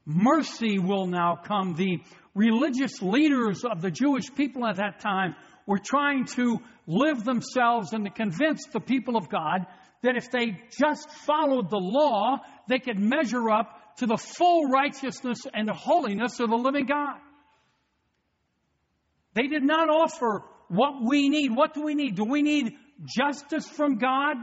Mercy 0.05 0.77
will 0.77 1.07
now 1.07 1.39
come. 1.41 1.73
The 1.75 1.99
religious 2.35 3.01
leaders 3.01 3.63
of 3.63 3.81
the 3.81 3.91
Jewish 3.91 4.33
people 4.35 4.67
at 4.67 4.75
that 4.75 4.99
time 4.99 5.35
were 5.65 5.79
trying 5.79 6.25
to 6.35 6.59
live 6.85 7.23
themselves 7.23 7.93
and 7.93 8.03
to 8.03 8.11
convince 8.11 8.65
the 8.73 8.81
people 8.81 9.15
of 9.15 9.29
God 9.29 9.65
that 10.03 10.17
if 10.17 10.29
they 10.31 10.59
just 10.77 11.09
followed 11.09 11.69
the 11.69 11.77
law, 11.77 12.39
they 12.67 12.79
could 12.79 12.99
measure 12.99 13.49
up 13.49 13.95
to 13.97 14.05
the 14.05 14.17
full 14.17 14.65
righteousness 14.65 15.39
and 15.53 15.69
holiness 15.69 16.39
of 16.39 16.49
the 16.49 16.57
living 16.57 16.87
God. 16.87 17.17
They 19.33 19.47
did 19.47 19.63
not 19.63 19.89
offer 19.89 20.43
what 20.67 21.03
we 21.07 21.29
need. 21.29 21.55
What 21.55 21.73
do 21.73 21.83
we 21.83 21.95
need? 21.95 22.15
Do 22.15 22.25
we 22.25 22.41
need 22.41 22.73
justice 23.05 23.67
from 23.67 23.97
God? 23.97 24.37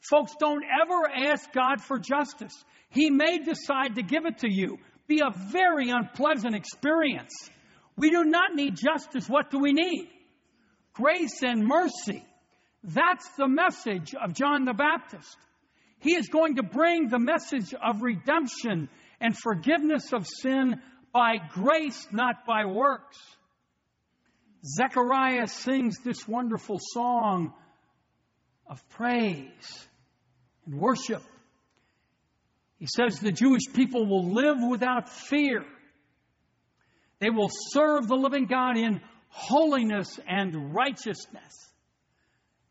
Folks, 0.00 0.32
don't 0.38 0.64
ever 0.64 1.30
ask 1.30 1.52
God 1.52 1.80
for 1.80 1.98
justice. 1.98 2.64
He 2.88 3.10
may 3.10 3.38
decide 3.38 3.96
to 3.96 4.02
give 4.02 4.26
it 4.26 4.38
to 4.38 4.50
you. 4.50 4.78
Be 5.06 5.20
a 5.20 5.30
very 5.30 5.90
unpleasant 5.90 6.54
experience. 6.54 7.32
We 7.96 8.10
do 8.10 8.24
not 8.24 8.54
need 8.54 8.76
justice. 8.76 9.28
What 9.28 9.50
do 9.50 9.58
we 9.58 9.72
need? 9.72 10.08
grace 11.00 11.42
and 11.42 11.66
mercy. 11.66 12.24
That's 12.82 13.28
the 13.36 13.48
message 13.48 14.14
of 14.14 14.34
John 14.34 14.64
the 14.64 14.72
Baptist. 14.72 15.36
He 16.00 16.14
is 16.14 16.28
going 16.28 16.56
to 16.56 16.62
bring 16.62 17.08
the 17.08 17.18
message 17.18 17.74
of 17.74 18.02
redemption 18.02 18.88
and 19.20 19.36
forgiveness 19.36 20.12
of 20.12 20.26
sin 20.26 20.80
by 21.12 21.36
grace, 21.52 22.06
not 22.10 22.46
by 22.46 22.64
works. 22.64 23.18
Zechariah 24.64 25.46
sings 25.46 25.98
this 26.04 26.26
wonderful 26.26 26.78
song 26.80 27.52
of 28.70 28.88
praise 28.90 29.88
and 30.64 30.80
worship. 30.80 31.22
He 32.78 32.86
says 32.86 33.18
the 33.18 33.32
Jewish 33.32 33.64
people 33.74 34.06
will 34.06 34.32
live 34.32 34.58
without 34.66 35.10
fear. 35.10 35.64
They 37.18 37.28
will 37.28 37.50
serve 37.50 38.06
the 38.06 38.14
living 38.14 38.46
God 38.46 38.78
in 38.78 39.02
holiness 39.28 40.18
and 40.26 40.72
righteousness. 40.74 41.68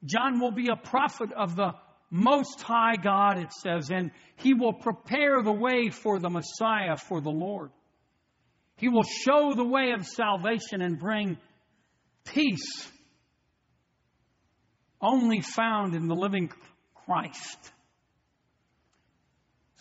John 0.03 0.39
will 0.39 0.51
be 0.51 0.69
a 0.71 0.77
prophet 0.77 1.31
of 1.33 1.55
the 1.55 1.73
Most 2.09 2.61
High 2.61 2.95
God, 2.95 3.37
it 3.37 3.51
says, 3.51 3.91
and 3.91 4.11
he 4.37 4.53
will 4.53 4.73
prepare 4.73 5.43
the 5.43 5.51
way 5.51 5.89
for 5.89 6.17
the 6.17 6.29
Messiah, 6.29 6.95
for 6.95 7.21
the 7.21 7.29
Lord. 7.29 7.69
He 8.77 8.87
will 8.87 9.03
show 9.03 9.53
the 9.53 9.65
way 9.65 9.91
of 9.91 10.07
salvation 10.07 10.81
and 10.81 10.97
bring 10.97 11.37
peace 12.25 12.89
only 15.01 15.41
found 15.41 15.95
in 15.95 16.07
the 16.07 16.15
living 16.15 16.51
Christ. 17.05 17.57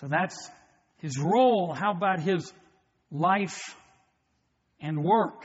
So 0.01 0.07
that's 0.09 0.51
his 0.99 1.19
role. 1.19 1.75
How 1.75 1.93
about 1.93 2.21
his 2.21 2.53
life 3.11 3.77
and 4.81 5.03
work? 5.03 5.45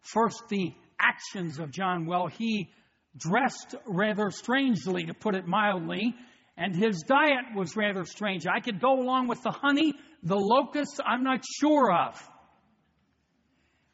First, 0.00 0.42
the 0.48 0.74
actions 0.98 1.58
of 1.58 1.70
John. 1.70 2.06
Well, 2.06 2.26
he 2.26 2.70
dressed 3.16 3.74
rather 3.86 4.30
strangely, 4.30 5.04
to 5.04 5.14
put 5.14 5.34
it 5.34 5.46
mildly, 5.46 6.14
and 6.56 6.74
his 6.74 7.02
diet 7.06 7.54
was 7.54 7.76
rather 7.76 8.04
strange. 8.04 8.46
I 8.46 8.60
could 8.60 8.80
go 8.80 9.00
along 9.00 9.28
with 9.28 9.42
the 9.42 9.50
honey, 9.50 9.92
the 10.22 10.36
locusts, 10.36 10.98
I'm 11.04 11.22
not 11.22 11.44
sure 11.60 11.92
of. 11.92 12.28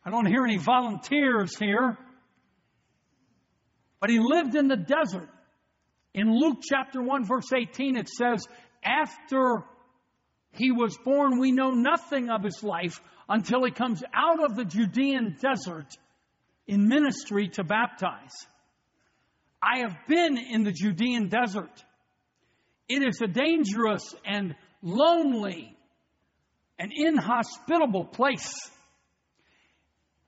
I 0.05 0.11
don't 0.11 0.27
hear 0.27 0.45
any 0.45 0.57
volunteers 0.57 1.57
here. 1.59 1.99
But 4.01 4.11
he 4.11 4.19
lived 4.19 4.55
in 4.55 4.69
the 4.69 4.77
desert 4.77 5.29
In 6.15 6.37
Luke 6.37 6.59
chapter 6.63 7.03
1, 7.03 7.25
verse 7.27 7.53
18, 7.53 7.97
it 7.97 8.09
says, 8.09 8.47
After 8.83 9.63
he 10.53 10.73
was 10.73 10.97
born, 11.05 11.39
we 11.39 11.53
know 11.53 11.71
nothing 11.71 12.31
of 12.31 12.43
his 12.43 12.63
life 12.63 13.01
until 13.29 13.65
he 13.65 13.71
comes 13.71 14.03
out 14.15 14.43
of 14.43 14.57
the 14.57 14.65
Judean 14.65 15.37
desert 15.41 15.95
in 16.67 16.89
ministry 16.89 17.49
to 17.51 17.65
baptize. 17.65 18.35
I 19.63 19.81
have 19.81 19.97
been 20.09 20.39
in 20.39 20.65
the 20.65 20.73
Judean 20.73 21.29
desert. 21.29 21.85
It 22.89 23.03
is 23.07 23.21
a 23.21 23.27
dangerous 23.27 24.15
and 24.25 24.55
lonely 24.83 25.77
and 26.79 26.93
inhospitable 26.95 28.07
place. 28.07 28.71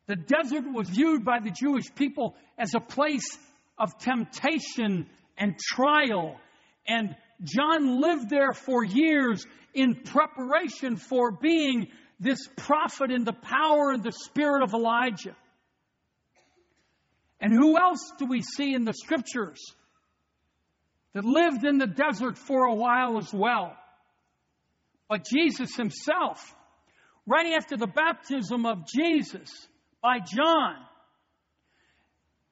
The 0.07 0.17
desert 0.17 0.65
was 0.73 0.89
viewed 0.89 1.25
by 1.25 1.39
the 1.39 1.51
Jewish 1.51 1.95
people 1.95 2.35
as 2.59 2.75
a 2.75 2.81
place 2.81 3.39
of 3.81 3.99
temptation 3.99 5.07
and 5.38 5.59
trial. 5.59 6.38
And 6.87 7.16
John 7.43 8.01
lived 8.01 8.29
there 8.29 8.53
for 8.53 8.85
years 8.85 9.45
in 9.73 9.95
preparation 9.95 10.97
for 10.97 11.33
being 11.33 11.88
this 12.21 12.47
prophet 12.57 13.11
in 13.11 13.25
the 13.25 13.33
power 13.33 13.90
and 13.90 14.05
the 14.05 14.12
spirit 14.12 14.62
of 14.62 14.75
Elijah. 14.75 15.35
And 17.40 17.53
who 17.53 17.79
else 17.79 18.12
do 18.19 18.27
we 18.27 18.43
see 18.43 18.75
in 18.75 18.85
the 18.85 18.93
scriptures 18.93 19.61
that 21.14 21.25
lived 21.25 21.64
in 21.64 21.79
the 21.79 21.87
desert 21.87 22.37
for 22.37 22.64
a 22.64 22.75
while 22.75 23.16
as 23.16 23.33
well? 23.33 23.75
But 25.09 25.25
Jesus 25.25 25.75
himself, 25.75 26.55
right 27.27 27.55
after 27.57 27.79
the 27.79 27.87
baptism 27.87 28.66
of 28.66 28.87
Jesus 28.87 29.51
by 30.03 30.19
John, 30.19 30.77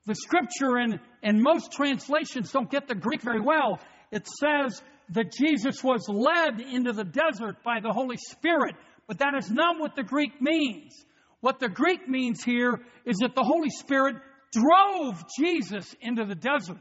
the 0.09 0.15
scripture 0.15 0.77
and 0.79 1.43
most 1.43 1.71
translations 1.71 2.51
don't 2.51 2.71
get 2.71 2.89
the 2.89 2.95
Greek 2.95 3.23
very 3.23 3.41
well. 3.41 3.79
It 4.11 4.27
says 4.27 4.83
that 5.11 5.33
Jesus 5.33 5.85
was 5.85 6.09
led 6.09 6.61
into 6.61 6.93
the 6.93 7.05
desert 7.05 7.63
by 7.63 7.81
the 7.81 7.93
Holy 7.93 8.17
Spirit, 8.17 8.75
but 9.07 9.19
that 9.19 9.35
is 9.39 9.51
not 9.51 9.79
what 9.79 9.95
the 9.95 10.03
Greek 10.03 10.41
means. 10.41 10.95
What 11.41 11.61
the 11.61 11.69
Greek 11.69 12.09
means 12.09 12.43
here 12.43 12.81
is 13.05 13.19
that 13.19 13.35
the 13.35 13.45
Holy 13.45 13.71
Spirit 13.71 14.17
drove 14.51 15.23
Jesus 15.39 15.95
into 16.01 16.25
the 16.25 16.35
desert 16.35 16.79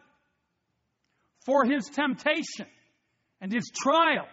for 1.46 1.66
his 1.66 1.86
temptation 1.86 2.68
and 3.42 3.54
his 3.54 3.70
trial. 3.76 4.28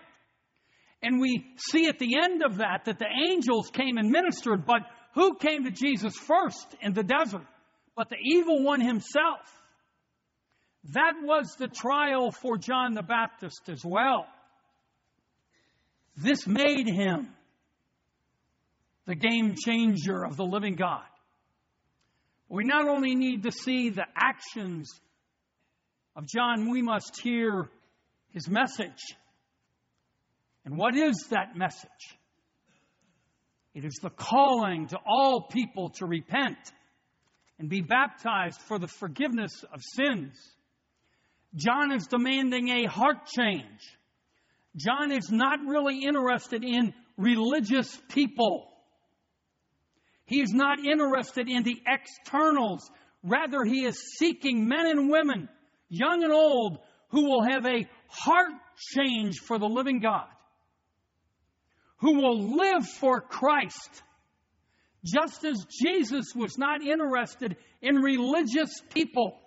And 1.02 1.20
we 1.20 1.44
see 1.57 1.88
at 1.88 1.98
the 1.98 2.16
end 2.16 2.42
of 2.42 2.59
that 2.59 2.85
that 2.87 2.98
the 2.98 3.28
angels 3.28 3.70
came 3.70 3.98
and 3.98 4.11
ministered, 4.11 4.64
but 4.64 4.83
who 5.14 5.37
came 5.37 5.64
to 5.64 5.70
Jesus 5.70 6.16
first 6.16 6.74
in 6.80 6.94
the 6.94 7.02
desert? 7.02 7.46
But 7.96 8.09
the 8.09 8.16
evil 8.20 8.62
one 8.62 8.80
himself. 8.80 9.40
That 10.92 11.14
was 11.22 11.54
the 11.59 11.68
trial 11.68 12.30
for 12.30 12.59
John 12.59 12.94
the 12.94 13.02
Baptist 13.02 13.68
as 13.68 13.85
well. 13.85 14.26
This 16.16 16.46
made 16.46 16.87
him 16.87 17.28
the 19.07 19.14
game 19.14 19.54
changer 19.57 20.24
of 20.24 20.37
the 20.37 20.44
living 20.44 20.74
God. 20.74 21.04
We 22.48 22.64
not 22.64 22.88
only 22.88 23.14
need 23.14 23.44
to 23.44 23.52
see 23.52 23.90
the 23.90 24.07
actions 24.14 24.90
of 26.14 26.26
John, 26.26 26.70
we 26.70 26.83
must 26.83 27.20
hear 27.20 27.68
his 28.30 28.48
message. 28.48 29.02
And 30.64 30.76
what 30.76 30.96
is 30.96 31.26
that 31.30 31.57
message? 31.57 31.88
It 33.74 33.85
is 33.85 33.98
the 34.02 34.11
calling 34.11 34.88
to 34.88 34.98
all 35.04 35.48
people 35.50 35.90
to 35.96 36.07
repent 36.07 36.59
and 37.59 37.69
be 37.69 37.81
baptized 37.81 38.61
for 38.62 38.79
the 38.79 38.88
forgiveness 38.88 39.64
of 39.73 39.81
sins. 39.83 40.35
John 41.55 41.93
is 41.93 42.07
demanding 42.07 42.69
a 42.69 42.87
heart 42.87 43.27
change. 43.27 43.81
John 44.77 45.12
is 45.12 45.31
not 45.31 45.61
really 45.67 46.05
interested 46.05 46.64
in 46.64 46.93
religious 47.17 47.97
people. 48.09 48.73
He 50.27 50.40
is 50.40 50.53
not 50.53 50.85
interested 50.85 51.49
in 51.49 51.62
the 51.62 51.81
externals. 51.87 52.90
Rather, 53.23 53.62
he 53.64 53.85
is 53.85 54.17
seeking 54.19 54.67
men 54.67 54.87
and 54.87 55.11
women, 55.11 55.49
young 55.88 56.25
and 56.25 56.33
old, 56.33 56.79
who 57.11 57.25
will 57.25 57.43
have 57.43 57.64
a 57.67 57.87
heart 58.09 58.53
change 58.97 59.38
for 59.38 59.59
the 59.59 59.69
living 59.69 60.01
God 60.01 60.27
who 62.05 62.21
will 62.21 62.57
live 62.57 62.87
for 62.87 63.23
Christ. 63.23 64.03
Just 65.05 65.45
as 65.45 65.67
Jesus 65.67 66.35
was 66.35 66.57
not 66.57 66.83
interested 66.83 67.57
in 67.83 67.97
religious 67.97 68.81
people. 68.93 69.38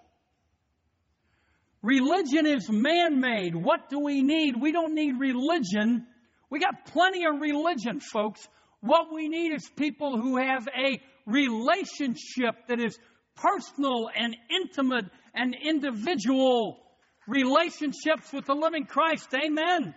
Religion 1.82 2.46
is 2.46 2.70
man 2.70 3.20
made. 3.20 3.56
What 3.56 3.90
do 3.90 4.00
we 4.00 4.22
need? 4.22 4.56
We 4.60 4.72
don't 4.72 4.94
need 4.94 5.20
religion. 5.20 6.06
We 6.50 6.60
got 6.60 6.86
plenty 6.86 7.26
of 7.26 7.42
religion, 7.42 8.00
folks. 8.00 8.48
What 8.82 9.14
we 9.14 9.28
need 9.28 9.54
is 9.54 9.68
people 9.76 10.20
who 10.20 10.38
have 10.38 10.68
a 10.68 11.00
relationship 11.26 12.68
that 12.68 12.80
is 12.80 12.98
personal 13.36 14.10
and 14.16 14.36
intimate 14.50 15.06
and 15.34 15.56
individual 15.56 16.80
relationships 17.28 18.32
with 18.32 18.46
the 18.46 18.56
living 18.56 18.86
Christ. 18.86 19.28
Amen. 19.34 19.94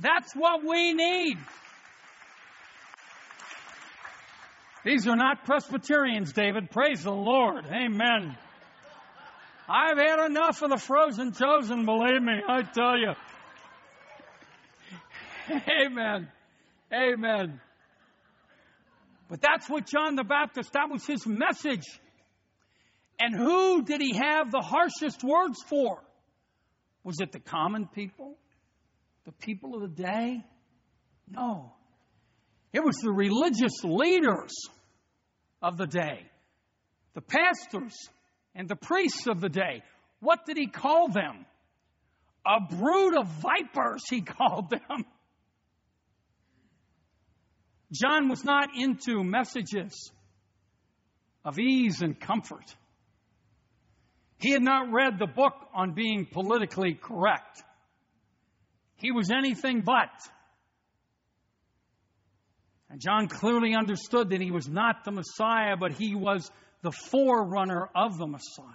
That's 0.00 0.34
what 0.34 0.64
we 0.64 0.92
need. 0.92 1.38
These 4.84 5.08
are 5.08 5.16
not 5.16 5.46
Presbyterians, 5.46 6.34
David. 6.34 6.70
Praise 6.70 7.04
the 7.04 7.10
Lord. 7.10 7.64
Amen. 7.66 8.36
I've 9.66 9.96
had 9.96 10.26
enough 10.26 10.60
of 10.60 10.68
the 10.68 10.76
frozen 10.76 11.32
chosen, 11.32 11.86
believe 11.86 12.20
me, 12.20 12.34
I 12.46 12.62
tell 12.62 12.98
you. 12.98 13.14
Amen. 15.86 16.28
Amen. 16.92 17.60
But 19.30 19.40
that's 19.40 19.70
what 19.70 19.86
John 19.86 20.16
the 20.16 20.24
Baptist, 20.24 20.74
that 20.74 20.90
was 20.90 21.06
his 21.06 21.26
message. 21.26 21.86
And 23.18 23.34
who 23.34 23.84
did 23.84 24.02
he 24.02 24.14
have 24.16 24.50
the 24.50 24.60
harshest 24.60 25.24
words 25.24 25.62
for? 25.66 26.02
Was 27.04 27.20
it 27.20 27.32
the 27.32 27.40
common 27.40 27.86
people? 27.86 28.36
The 29.24 29.32
people 29.32 29.76
of 29.76 29.80
the 29.80 30.02
day? 30.02 30.44
No. 31.30 31.72
It 32.74 32.84
was 32.84 32.96
the 32.96 33.12
religious 33.12 33.82
leaders 33.82 34.52
of 35.64 35.78
the 35.78 35.86
day, 35.86 36.20
the 37.14 37.22
pastors 37.22 37.94
and 38.54 38.68
the 38.68 38.76
priests 38.76 39.26
of 39.26 39.40
the 39.40 39.48
day. 39.48 39.82
What 40.20 40.44
did 40.44 40.58
he 40.58 40.66
call 40.66 41.08
them? 41.08 41.46
A 42.46 42.60
brood 42.60 43.16
of 43.16 43.26
vipers, 43.26 44.02
he 44.08 44.20
called 44.38 44.68
them. 44.68 45.06
John 47.90 48.28
was 48.28 48.44
not 48.44 48.70
into 48.76 49.24
messages 49.24 50.12
of 51.44 51.58
ease 51.58 52.02
and 52.02 52.18
comfort. 52.20 52.74
He 54.38 54.50
had 54.50 54.62
not 54.62 54.92
read 54.92 55.18
the 55.18 55.26
book 55.26 55.54
on 55.74 55.94
being 55.94 56.26
politically 56.26 56.94
correct. 56.94 57.62
He 58.96 59.12
was 59.12 59.30
anything 59.30 59.80
but. 59.80 60.10
And 62.94 63.00
John 63.00 63.26
clearly 63.26 63.74
understood 63.74 64.30
that 64.30 64.40
he 64.40 64.52
was 64.52 64.68
not 64.68 65.02
the 65.04 65.10
Messiah, 65.10 65.76
but 65.76 65.94
he 65.94 66.14
was 66.14 66.48
the 66.82 66.92
forerunner 66.92 67.88
of 67.92 68.18
the 68.18 68.28
Messiah. 68.28 68.68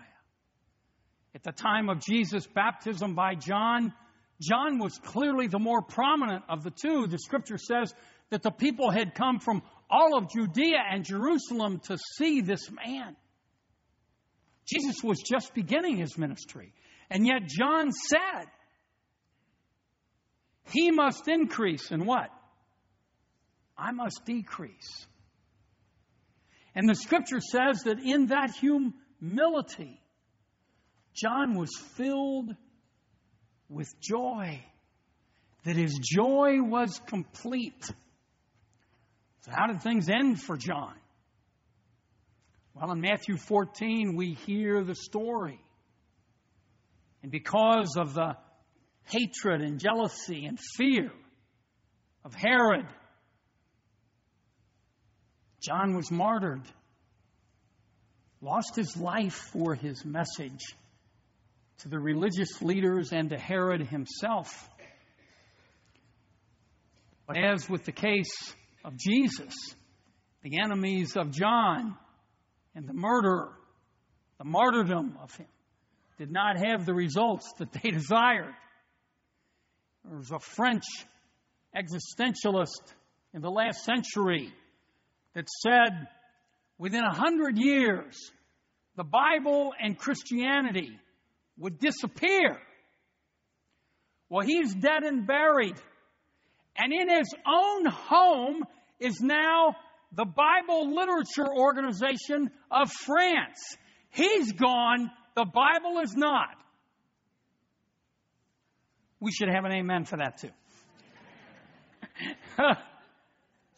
At 1.33 1.43
the 1.43 1.53
time 1.53 1.87
of 1.87 2.01
Jesus' 2.01 2.45
baptism 2.45 3.15
by 3.15 3.35
John, 3.35 3.93
John 4.41 4.77
was 4.77 4.99
clearly 5.05 5.47
the 5.47 5.57
more 5.57 5.81
prominent 5.81 6.43
of 6.49 6.65
the 6.65 6.69
two. 6.69 7.07
The 7.07 7.17
scripture 7.17 7.57
says 7.57 7.93
that 8.29 8.43
the 8.43 8.51
people 8.51 8.91
had 8.91 9.15
come 9.15 9.39
from 9.39 9.61
all 9.89 10.17
of 10.17 10.29
Judea 10.29 10.83
and 10.91 11.05
Jerusalem 11.05 11.79
to 11.85 11.97
see 12.17 12.41
this 12.41 12.69
man. 12.69 13.15
Jesus 14.65 15.01
was 15.01 15.21
just 15.21 15.53
beginning 15.53 15.95
his 15.95 16.17
ministry. 16.17 16.73
And 17.09 17.25
yet 17.25 17.47
John 17.47 17.93
said, 17.93 18.47
he 20.73 20.91
must 20.91 21.29
increase 21.29 21.89
in 21.91 22.05
what? 22.05 22.31
I 23.79 23.91
must 23.91 24.25
decrease. 24.25 25.07
And 26.75 26.87
the 26.87 26.95
scripture 26.95 27.39
says 27.39 27.83
that 27.83 27.99
in 27.99 28.27
that 28.27 28.51
humility, 28.51 30.01
John 31.15 31.57
was 31.57 31.69
filled 31.95 32.51
with 33.69 33.87
joy, 34.01 34.63
that 35.63 35.75
his 35.75 35.97
joy 35.99 36.61
was 36.61 36.99
complete. 37.07 37.83
So, 39.41 39.51
how 39.51 39.67
did 39.67 39.81
things 39.81 40.09
end 40.09 40.41
for 40.41 40.57
John? 40.57 40.93
Well, 42.73 42.91
in 42.91 43.01
Matthew 43.01 43.37
14, 43.37 44.15
we 44.15 44.33
hear 44.45 44.83
the 44.83 44.95
story. 44.95 45.59
And 47.23 47.31
because 47.31 47.95
of 47.97 48.13
the 48.13 48.37
hatred 49.05 49.61
and 49.61 49.79
jealousy 49.79 50.45
and 50.45 50.57
fear 50.77 51.11
of 52.23 52.33
Herod 52.33 52.85
John 55.61 55.95
was 55.95 56.09
martyred, 56.09 56.61
lost 58.41 58.75
his 58.75 58.95
life 58.95 59.49
for 59.51 59.75
his 59.75 60.05
message 60.05 60.61
to 61.79 61.89
the 61.89 61.99
religious 61.99 62.61
leaders 62.61 63.11
and 63.11 63.29
to 63.29 63.37
Herod 63.37 63.87
himself. 63.87 64.69
But 67.27 67.37
as 67.37 67.69
with 67.69 67.83
the 67.85 67.91
case 67.91 68.53
of 68.83 68.97
Jesus, 68.97 69.53
the 70.41 70.59
enemies 70.63 71.15
of 71.15 71.31
John 71.31 71.95
and 72.75 72.87
the 72.87 72.93
murder, 72.93 73.49
the 74.37 74.45
martyrdom 74.45 75.17
of 75.21 75.35
him, 75.35 75.47
did 76.17 76.31
not 76.31 76.57
have 76.57 76.85
the 76.85 76.93
results 76.93 77.51
that 77.59 77.71
they 77.71 77.91
desired. 77.91 78.53
There 80.05 80.17
was 80.17 80.31
a 80.31 80.39
French 80.39 80.83
existentialist 81.75 82.93
in 83.33 83.41
the 83.41 83.51
last 83.51 83.83
century 83.83 84.51
that 85.33 85.47
said 85.49 86.07
within 86.77 87.03
a 87.03 87.13
hundred 87.13 87.57
years, 87.57 88.31
the 88.95 89.03
Bible 89.03 89.73
and 89.79 89.97
Christianity 89.97 90.99
would 91.57 91.79
disappear. 91.79 92.57
Well, 94.29 94.45
he's 94.45 94.73
dead 94.73 95.03
and 95.03 95.25
buried. 95.25 95.75
And 96.77 96.93
in 96.93 97.09
his 97.09 97.33
own 97.45 97.85
home 97.85 98.63
is 98.99 99.19
now 99.21 99.75
the 100.13 100.25
Bible 100.25 100.95
Literature 100.95 101.47
Organization 101.53 102.49
of 102.71 102.91
France. 102.91 103.77
He's 104.11 104.53
gone, 104.53 105.11
the 105.35 105.45
Bible 105.45 105.99
is 106.03 106.15
not. 106.15 106.55
We 109.19 109.31
should 109.31 109.49
have 109.49 109.65
an 109.65 109.73
amen 109.73 110.05
for 110.05 110.17
that 110.17 110.39
too. 110.39 110.49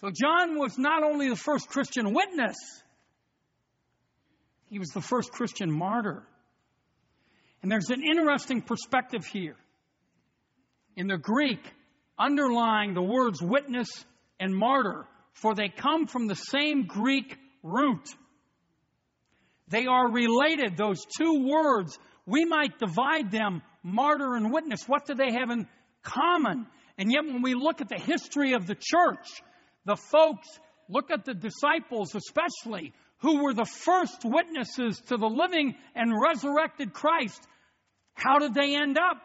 so 0.01 0.09
John 0.09 0.57
was 0.57 0.77
not 0.77 1.03
only 1.03 1.29
the 1.29 1.35
first 1.35 1.69
Christian 1.69 2.13
witness, 2.13 2.57
he 4.65 4.79
was 4.79 4.89
the 4.89 5.01
first 5.01 5.31
Christian 5.31 5.71
martyr. 5.71 6.23
And 7.61 7.71
there's 7.71 7.89
an 7.91 8.01
interesting 8.03 8.61
perspective 8.61 9.25
here. 9.25 9.55
In 10.95 11.07
the 11.07 11.17
Greek, 11.17 11.59
underlying 12.17 12.93
the 12.93 13.01
words 13.01 13.41
witness 13.41 13.89
and 14.39 14.55
martyr, 14.55 15.05
for 15.33 15.53
they 15.53 15.69
come 15.69 16.07
from 16.07 16.27
the 16.27 16.35
same 16.35 16.87
Greek 16.87 17.37
root. 17.61 18.09
They 19.67 19.85
are 19.85 20.11
related, 20.11 20.77
those 20.77 21.05
two 21.17 21.47
words. 21.47 21.97
We 22.25 22.45
might 22.45 22.79
divide 22.79 23.31
them, 23.31 23.61
martyr 23.83 24.35
and 24.35 24.51
witness. 24.51 24.81
What 24.87 25.05
do 25.05 25.13
they 25.13 25.31
have 25.33 25.49
in 25.49 25.67
common? 26.01 26.65
And 26.97 27.11
yet, 27.11 27.25
when 27.25 27.41
we 27.41 27.53
look 27.53 27.81
at 27.81 27.89
the 27.89 27.99
history 27.99 28.53
of 28.53 28.67
the 28.67 28.75
church, 28.75 29.41
the 29.85 29.95
folks, 29.95 30.47
look 30.89 31.11
at 31.11 31.25
the 31.25 31.33
disciples 31.33 32.15
especially, 32.15 32.93
who 33.19 33.43
were 33.43 33.53
the 33.53 33.65
first 33.65 34.23
witnesses 34.23 34.99
to 35.07 35.17
the 35.17 35.27
living 35.27 35.75
and 35.95 36.11
resurrected 36.19 36.93
Christ, 36.93 37.41
how 38.13 38.39
did 38.39 38.53
they 38.53 38.75
end 38.75 38.97
up? 38.97 39.21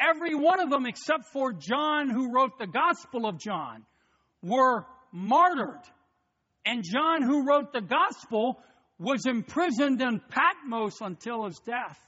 Every 0.00 0.34
one 0.34 0.60
of 0.60 0.70
them, 0.70 0.86
except 0.86 1.24
for 1.32 1.52
John, 1.52 2.08
who 2.08 2.32
wrote 2.32 2.58
the 2.58 2.66
Gospel 2.66 3.26
of 3.26 3.38
John, 3.38 3.84
were 4.42 4.86
martyred. 5.12 5.82
And 6.64 6.84
John, 6.84 7.22
who 7.22 7.46
wrote 7.46 7.72
the 7.72 7.80
Gospel, 7.80 8.60
was 8.98 9.26
imprisoned 9.26 10.00
in 10.00 10.20
Patmos 10.28 11.00
until 11.00 11.46
his 11.46 11.58
death. 11.64 11.98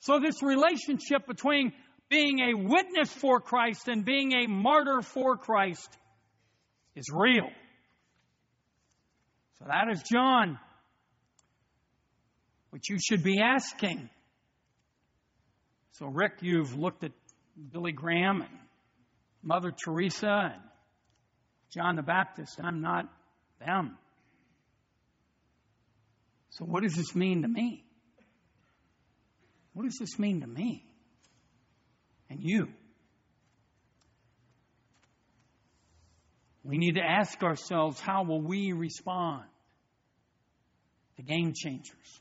So, 0.00 0.18
this 0.18 0.42
relationship 0.42 1.26
between 1.26 1.72
being 2.08 2.38
a 2.40 2.54
witness 2.54 3.12
for 3.12 3.40
Christ 3.40 3.88
and 3.88 4.04
being 4.04 4.32
a 4.32 4.46
martyr 4.46 5.02
for 5.02 5.36
Christ 5.36 5.96
is 6.94 7.06
real. 7.12 7.48
So 9.58 9.66
that 9.66 9.88
is 9.92 10.02
John. 10.02 10.58
Which 12.70 12.88
you 12.88 12.98
should 12.98 13.22
be 13.22 13.40
asking. 13.40 14.08
So, 15.92 16.06
Rick, 16.06 16.34
you've 16.40 16.76
looked 16.76 17.04
at 17.04 17.12
Billy 17.72 17.92
Graham 17.92 18.42
and 18.42 18.58
Mother 19.42 19.72
Teresa 19.72 20.52
and 20.54 20.62
John 21.74 21.96
the 21.96 22.02
Baptist. 22.02 22.60
I'm 22.62 22.80
not 22.80 23.06
them. 23.58 23.98
So, 26.50 26.64
what 26.64 26.82
does 26.82 26.94
this 26.94 27.14
mean 27.14 27.42
to 27.42 27.48
me? 27.48 27.84
What 29.72 29.84
does 29.84 29.98
this 29.98 30.18
mean 30.18 30.40
to 30.42 30.46
me? 30.46 30.84
and 32.30 32.38
you. 32.40 32.68
We 36.62 36.78
need 36.78 36.96
to 36.96 37.02
ask 37.02 37.42
ourselves 37.42 38.00
how 38.00 38.24
will 38.24 38.42
we 38.42 38.72
respond 38.72 39.44
to 41.16 41.22
game 41.22 41.52
changers? 41.54 42.20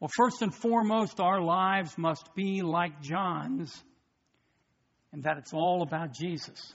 Well, 0.00 0.10
first 0.14 0.42
and 0.42 0.54
foremost, 0.54 1.20
our 1.20 1.40
lives 1.40 1.96
must 1.96 2.34
be 2.34 2.62
like 2.62 3.02
John's, 3.02 3.74
and 5.12 5.24
that 5.24 5.38
it's 5.38 5.52
all 5.52 5.82
about 5.82 6.12
Jesus. 6.12 6.74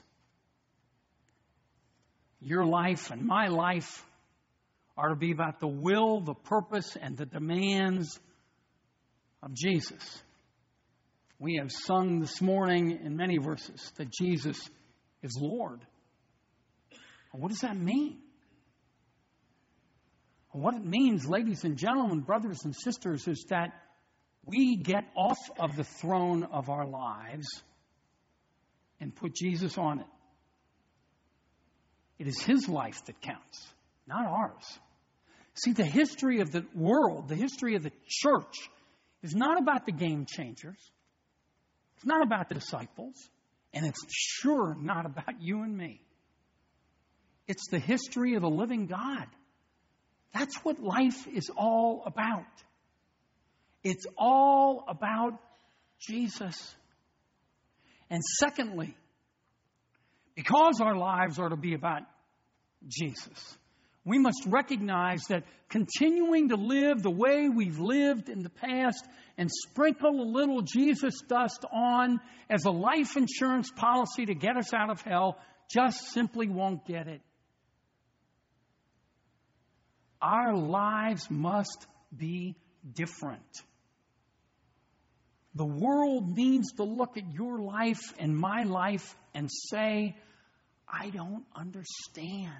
Your 2.40 2.64
life 2.64 3.10
and 3.10 3.24
my 3.24 3.46
life 3.46 4.04
are 4.96 5.10
to 5.10 5.16
be 5.16 5.30
about 5.30 5.60
the 5.60 5.68
will, 5.68 6.20
the 6.20 6.34
purpose, 6.34 6.96
and 7.00 7.16
the 7.16 7.26
demands 7.26 8.18
of 9.42 9.54
Jesus. 9.54 10.22
We 11.38 11.56
have 11.60 11.70
sung 11.70 12.20
this 12.20 12.40
morning 12.40 13.00
in 13.04 13.16
many 13.16 13.38
verses 13.38 13.92
that 13.96 14.12
Jesus 14.12 14.58
is 15.22 15.36
Lord. 15.40 15.80
What 17.32 17.48
does 17.48 17.60
that 17.60 17.76
mean? 17.76 18.18
What 20.50 20.74
it 20.74 20.84
means, 20.84 21.26
ladies 21.26 21.64
and 21.64 21.78
gentlemen, 21.78 22.20
brothers 22.20 22.64
and 22.64 22.76
sisters, 22.76 23.26
is 23.26 23.46
that 23.48 23.72
we 24.44 24.76
get 24.76 25.04
off 25.16 25.38
of 25.58 25.76
the 25.76 25.84
throne 25.84 26.44
of 26.44 26.68
our 26.68 26.86
lives 26.86 27.46
and 29.00 29.14
put 29.14 29.34
Jesus 29.34 29.78
on 29.78 30.00
it. 30.00 30.06
It 32.18 32.26
is 32.28 32.40
His 32.42 32.68
life 32.68 33.02
that 33.06 33.20
counts, 33.22 33.66
not 34.06 34.26
ours. 34.26 34.78
See, 35.54 35.72
the 35.72 35.84
history 35.84 36.40
of 36.40 36.52
the 36.52 36.66
world, 36.74 37.28
the 37.28 37.34
history 37.34 37.74
of 37.74 37.82
the 37.82 37.92
church, 38.06 38.56
is 39.22 39.34
not 39.34 39.58
about 39.58 39.86
the 39.86 39.92
game 39.92 40.26
changers. 40.26 40.78
It's 41.96 42.06
not 42.06 42.22
about 42.22 42.48
the 42.48 42.56
disciples, 42.56 43.14
and 43.72 43.86
it's 43.86 44.04
sure 44.10 44.76
not 44.78 45.06
about 45.06 45.40
you 45.40 45.62
and 45.62 45.76
me. 45.76 46.02
It's 47.46 47.68
the 47.70 47.78
history 47.78 48.34
of 48.34 48.42
the 48.42 48.50
living 48.50 48.86
God. 48.86 49.26
That's 50.32 50.56
what 50.64 50.80
life 50.80 51.26
is 51.26 51.50
all 51.56 52.02
about. 52.06 52.46
It's 53.84 54.06
all 54.16 54.84
about 54.88 55.38
Jesus. 55.98 56.74
And 58.08 58.22
secondly, 58.38 58.96
because 60.34 60.80
our 60.80 60.96
lives 60.96 61.38
are 61.38 61.48
to 61.48 61.56
be 61.56 61.74
about 61.74 62.02
Jesus, 62.86 63.58
we 64.04 64.18
must 64.18 64.42
recognize 64.46 65.22
that 65.28 65.44
continuing 65.68 66.48
to 66.48 66.56
live 66.56 67.02
the 67.02 67.10
way 67.10 67.48
we've 67.48 67.78
lived 67.78 68.28
in 68.28 68.42
the 68.42 68.50
past 68.50 69.04
and 69.38 69.50
sprinkle 69.50 70.20
a 70.20 70.28
little 70.28 70.62
Jesus 70.62 71.20
dust 71.28 71.64
on 71.72 72.20
as 72.50 72.64
a 72.64 72.70
life 72.70 73.16
insurance 73.16 73.70
policy 73.70 74.26
to 74.26 74.34
get 74.34 74.56
us 74.56 74.74
out 74.74 74.90
of 74.90 75.00
hell 75.02 75.38
just 75.70 76.12
simply 76.12 76.48
won't 76.48 76.84
get 76.86 77.06
it. 77.08 77.20
Our 80.22 80.54
lives 80.54 81.28
must 81.28 81.86
be 82.16 82.54
different. 82.94 83.42
The 85.56 85.66
world 85.66 86.36
needs 86.36 86.72
to 86.74 86.84
look 86.84 87.16
at 87.16 87.34
your 87.34 87.58
life 87.58 88.00
and 88.20 88.36
my 88.36 88.62
life 88.62 89.16
and 89.34 89.50
say, 89.70 90.16
I 90.88 91.10
don't 91.10 91.44
understand 91.54 92.54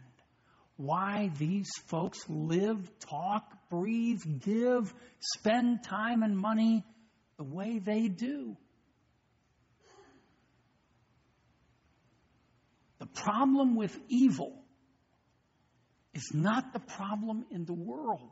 why 0.76 1.30
these 1.38 1.70
folks 1.86 2.18
live, 2.28 2.90
talk, 2.98 3.44
breathe, 3.70 4.22
give, 4.40 4.92
spend 5.20 5.84
time 5.84 6.22
and 6.24 6.36
money 6.36 6.84
the 7.36 7.44
way 7.44 7.78
they 7.78 8.08
do. 8.08 8.56
The 12.98 13.06
problem 13.06 13.76
with 13.76 13.96
evil 14.08 14.61
is 16.14 16.30
not 16.34 16.72
the 16.72 16.80
problem 16.80 17.46
in 17.50 17.64
the 17.64 17.72
world. 17.72 18.30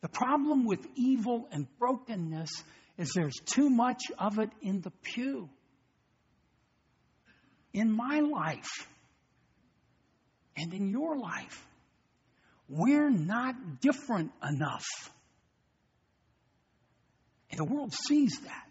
The 0.00 0.08
problem 0.08 0.64
with 0.64 0.86
evil 0.94 1.48
and 1.52 1.66
brokenness 1.78 2.50
is 2.98 3.12
there's 3.14 3.36
too 3.44 3.70
much 3.70 4.04
of 4.18 4.38
it 4.38 4.50
in 4.62 4.80
the 4.80 4.90
pew. 5.02 5.48
In 7.72 7.92
my 7.92 8.20
life, 8.20 8.88
and 10.60 10.74
in 10.74 10.90
your 10.90 11.16
life. 11.18 11.66
We're 12.68 13.10
not 13.10 13.80
different 13.80 14.32
enough. 14.46 14.86
And 17.50 17.58
the 17.58 17.64
world 17.64 17.94
sees 17.94 18.38
that. 18.44 18.66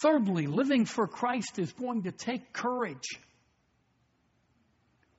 Thirdly, 0.00 0.46
living 0.46 0.84
for 0.84 1.08
Christ 1.08 1.58
is 1.58 1.72
going 1.72 2.04
to 2.04 2.12
take 2.12 2.52
courage. 2.52 3.18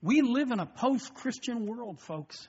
We 0.02 0.22
live 0.22 0.52
in 0.52 0.60
a 0.60 0.66
post 0.66 1.14
Christian 1.16 1.66
world, 1.66 2.00
folks. 2.00 2.48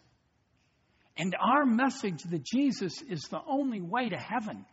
And 1.16 1.34
our 1.40 1.64
message 1.64 2.22
that 2.24 2.44
Jesus 2.44 3.02
is 3.02 3.22
the 3.22 3.40
only 3.46 3.80
way 3.80 4.08
to 4.08 4.16
heaven 4.16 4.64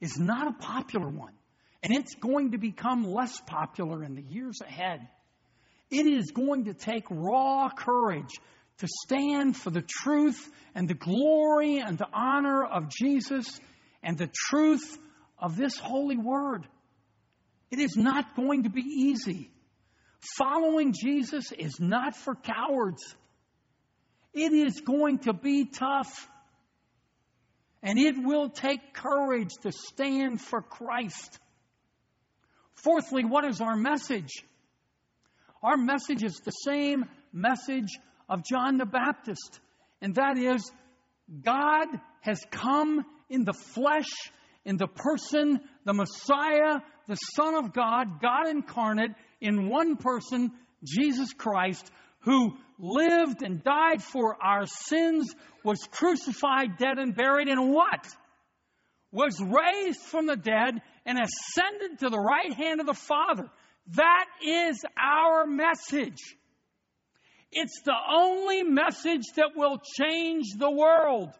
is 0.00 0.18
not 0.18 0.48
a 0.48 0.52
popular 0.52 1.08
one. 1.08 1.34
And 1.82 1.94
it's 1.94 2.14
going 2.14 2.52
to 2.52 2.58
become 2.58 3.04
less 3.04 3.40
popular 3.40 4.04
in 4.04 4.14
the 4.14 4.22
years 4.22 4.60
ahead. 4.60 5.06
It 5.90 6.06
is 6.06 6.30
going 6.30 6.66
to 6.66 6.74
take 6.74 7.04
raw 7.10 7.68
courage 7.68 8.32
to 8.78 8.88
stand 9.04 9.56
for 9.56 9.70
the 9.70 9.82
truth 9.82 10.48
and 10.74 10.88
the 10.88 10.94
glory 10.94 11.78
and 11.78 11.98
the 11.98 12.08
honor 12.12 12.64
of 12.64 12.88
Jesus 12.88 13.60
and 14.02 14.16
the 14.16 14.30
truth 14.32 14.98
of 15.38 15.56
this 15.56 15.78
holy 15.78 16.16
word. 16.16 16.66
It 17.70 17.78
is 17.78 17.96
not 17.96 18.36
going 18.36 18.64
to 18.64 18.70
be 18.70 18.82
easy. 18.82 19.50
Following 20.36 20.92
Jesus 20.92 21.52
is 21.52 21.80
not 21.80 22.14
for 22.16 22.34
cowards. 22.34 23.02
It 24.32 24.52
is 24.52 24.80
going 24.80 25.20
to 25.20 25.32
be 25.32 25.64
tough. 25.64 26.28
And 27.82 27.98
it 27.98 28.14
will 28.18 28.50
take 28.50 28.92
courage 28.92 29.50
to 29.62 29.72
stand 29.72 30.40
for 30.40 30.60
Christ. 30.60 31.38
Fourthly, 32.74 33.24
what 33.24 33.44
is 33.46 33.60
our 33.60 33.76
message? 33.76 34.30
Our 35.62 35.76
message 35.76 36.22
is 36.22 36.40
the 36.44 36.50
same 36.50 37.06
message 37.32 37.98
of 38.28 38.44
John 38.44 38.78
the 38.78 38.86
Baptist, 38.86 39.60
and 40.00 40.14
that 40.14 40.38
is 40.38 40.70
God 41.42 41.86
has 42.20 42.40
come 42.50 43.04
in 43.28 43.44
the 43.44 43.52
flesh, 43.52 44.08
in 44.64 44.76
the 44.76 44.86
person, 44.86 45.60
the 45.84 45.92
Messiah, 45.92 46.80
the 47.08 47.16
Son 47.36 47.54
of 47.54 47.72
God, 47.72 48.20
God 48.22 48.48
incarnate, 48.48 49.12
in 49.40 49.68
one 49.68 49.96
person, 49.96 50.52
Jesus 50.84 51.32
Christ, 51.32 51.90
who 52.20 52.56
lived 52.78 53.42
and 53.42 53.62
died 53.62 54.02
for 54.02 54.36
our 54.42 54.66
sins, 54.66 55.34
was 55.64 55.86
crucified, 55.90 56.78
dead, 56.78 56.98
and 56.98 57.14
buried, 57.14 57.48
and 57.48 57.72
what? 57.72 58.06
Was 59.12 59.40
raised 59.40 60.00
from 60.00 60.26
the 60.26 60.36
dead 60.36 60.80
and 61.04 61.18
ascended 61.18 62.00
to 62.00 62.10
the 62.10 62.18
right 62.18 62.52
hand 62.52 62.80
of 62.80 62.86
the 62.86 62.94
Father. 62.94 63.50
That 63.94 64.26
is 64.44 64.84
our 64.98 65.46
message. 65.46 66.36
It's 67.50 67.80
the 67.84 67.96
only 68.10 68.62
message 68.62 69.24
that 69.36 69.50
will 69.56 69.80
change 69.98 70.44
the 70.56 70.70
world. 70.70 71.30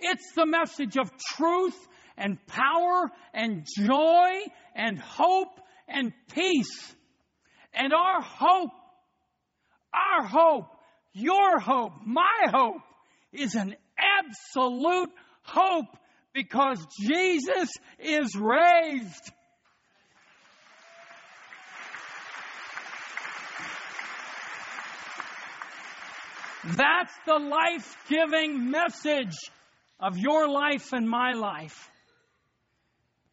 It's 0.00 0.32
the 0.34 0.46
message 0.46 0.96
of 0.96 1.10
truth 1.36 1.76
and 2.16 2.44
power 2.46 3.10
and 3.32 3.66
joy 3.78 4.30
and 4.74 4.98
hope 4.98 5.59
and 5.90 6.12
peace. 6.32 6.94
And 7.72 7.92
our 7.92 8.20
hope, 8.20 8.70
our 9.94 10.26
hope, 10.26 10.66
your 11.12 11.58
hope, 11.58 11.92
my 12.04 12.46
hope 12.46 12.82
is 13.32 13.54
an 13.54 13.74
absolute 13.98 15.10
hope 15.42 15.96
because 16.32 16.84
Jesus 17.00 17.70
is 17.98 18.36
raised. 18.36 19.32
That's 26.64 27.12
the 27.26 27.38
life 27.38 27.96
giving 28.08 28.70
message 28.70 29.36
of 29.98 30.18
your 30.18 30.48
life 30.48 30.92
and 30.92 31.08
my 31.08 31.32
life. 31.32 31.90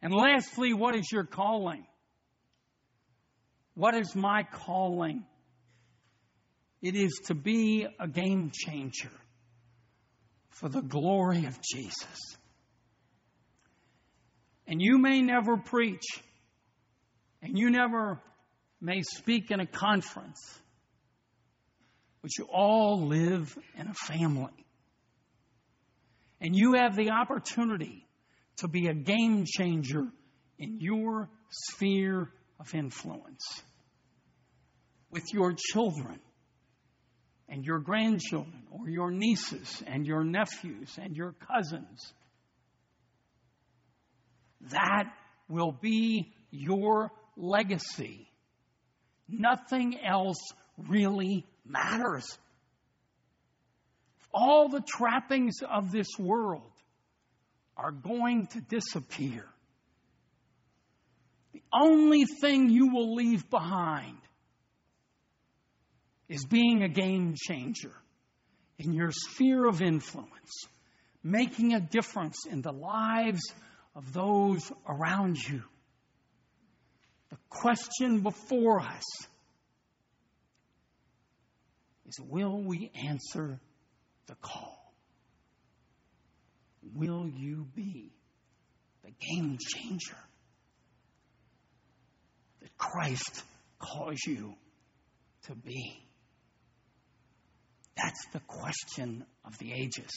And 0.00 0.14
lastly, 0.14 0.72
what 0.72 0.94
is 0.94 1.10
your 1.12 1.24
calling? 1.24 1.84
What 3.78 3.94
is 3.94 4.16
my 4.16 4.42
calling? 4.42 5.24
It 6.82 6.96
is 6.96 7.12
to 7.26 7.34
be 7.36 7.86
a 8.00 8.08
game 8.08 8.50
changer 8.52 9.12
for 10.50 10.68
the 10.68 10.80
glory 10.80 11.44
of 11.46 11.56
Jesus. 11.62 12.36
And 14.66 14.82
you 14.82 14.98
may 14.98 15.22
never 15.22 15.56
preach, 15.56 16.02
and 17.40 17.56
you 17.56 17.70
never 17.70 18.20
may 18.80 19.02
speak 19.02 19.52
in 19.52 19.60
a 19.60 19.66
conference 19.66 20.58
but 22.20 22.36
you 22.36 22.48
all 22.52 23.06
live 23.06 23.56
in 23.76 23.86
a 23.86 23.94
family. 23.94 24.66
And 26.40 26.56
you 26.56 26.72
have 26.72 26.96
the 26.96 27.10
opportunity 27.10 28.04
to 28.56 28.66
be 28.66 28.88
a 28.88 28.92
game 28.92 29.44
changer 29.46 30.08
in 30.58 30.80
your 30.80 31.28
sphere 31.48 32.28
of 32.58 32.74
influence 32.74 33.62
with 35.10 35.32
your 35.32 35.54
children 35.54 36.20
and 37.48 37.64
your 37.64 37.78
grandchildren 37.78 38.62
or 38.70 38.88
your 38.88 39.10
nieces 39.10 39.82
and 39.86 40.06
your 40.06 40.22
nephews 40.22 40.98
and 41.00 41.16
your 41.16 41.34
cousins. 41.52 42.12
That 44.70 45.04
will 45.48 45.72
be 45.72 46.32
your 46.50 47.10
legacy. 47.36 48.28
Nothing 49.28 49.98
else 50.04 50.38
really 50.76 51.46
matters. 51.64 52.38
All 54.32 54.68
the 54.68 54.82
trappings 54.86 55.60
of 55.62 55.90
this 55.90 56.08
world 56.18 56.70
are 57.76 57.92
going 57.92 58.46
to 58.48 58.60
disappear. 58.60 59.46
The 61.52 61.62
only 61.72 62.24
thing 62.40 62.68
you 62.68 62.92
will 62.92 63.14
leave 63.14 63.48
behind 63.48 64.18
is 66.28 66.44
being 66.44 66.82
a 66.82 66.88
game 66.88 67.34
changer 67.36 67.92
in 68.78 68.92
your 68.92 69.10
sphere 69.10 69.66
of 69.66 69.82
influence, 69.82 70.66
making 71.22 71.74
a 71.74 71.80
difference 71.80 72.46
in 72.46 72.62
the 72.62 72.72
lives 72.72 73.52
of 73.94 74.12
those 74.12 74.70
around 74.86 75.36
you. 75.36 75.62
The 77.30 77.38
question 77.48 78.20
before 78.20 78.80
us 78.80 79.04
is 82.06 82.20
will 82.20 82.62
we 82.62 82.90
answer 83.06 83.58
the 84.26 84.34
call? 84.36 84.92
Will 86.94 87.28
you 87.28 87.66
be 87.74 88.12
the 89.04 89.10
game 89.10 89.58
changer 89.58 90.16
that 92.60 92.76
Christ 92.78 93.42
calls 93.78 94.18
you 94.26 94.54
to 95.46 95.54
be? 95.54 96.07
That's 98.00 98.26
the 98.32 98.40
question 98.40 99.24
of 99.44 99.58
the 99.58 99.72
ages. 99.72 100.10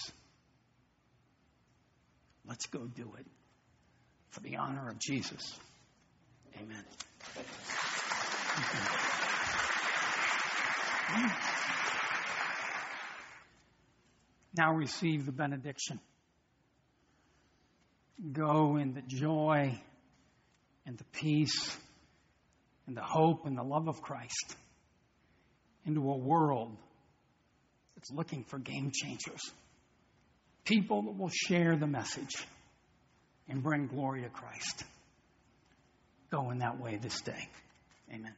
Let's 2.48 2.68
go 2.68 2.86
do 2.86 3.12
it 3.18 3.26
for 4.30 4.42
the 4.42 4.58
honor 4.58 4.90
of 4.90 5.00
Jesus. 5.00 5.60
Amen. 6.56 6.84
Now 14.56 14.74
receive 14.74 15.26
the 15.26 15.32
benediction. 15.32 16.00
Go 18.32 18.78
in 18.78 18.94
the 18.94 19.02
joy 19.02 19.82
and 20.86 20.98
the 20.98 21.04
peace 21.06 21.76
and 22.86 22.96
the 22.96 23.02
hope 23.02 23.48
and 23.48 23.58
the 23.58 23.64
love 23.64 23.88
of 23.88 24.02
Christ 24.02 24.56
into 25.86 26.12
a 26.12 26.18
world 26.18 26.78
that's 28.02 28.12
looking 28.12 28.44
for 28.44 28.58
game 28.58 28.92
changers. 28.92 29.42
People 30.66 31.04
that 31.04 31.18
will 31.18 31.30
share 31.30 31.76
the 31.76 31.88
message 31.88 32.36
and 33.48 33.62
bring 33.62 33.88
glory 33.88 34.24
to 34.24 34.30
Christ. 34.30 34.84
Go 36.32 36.50
in 36.50 36.60
that 36.60 36.80
way 36.80 36.98
this 36.98 37.22
day. 37.22 37.48
Amen. 38.12 38.34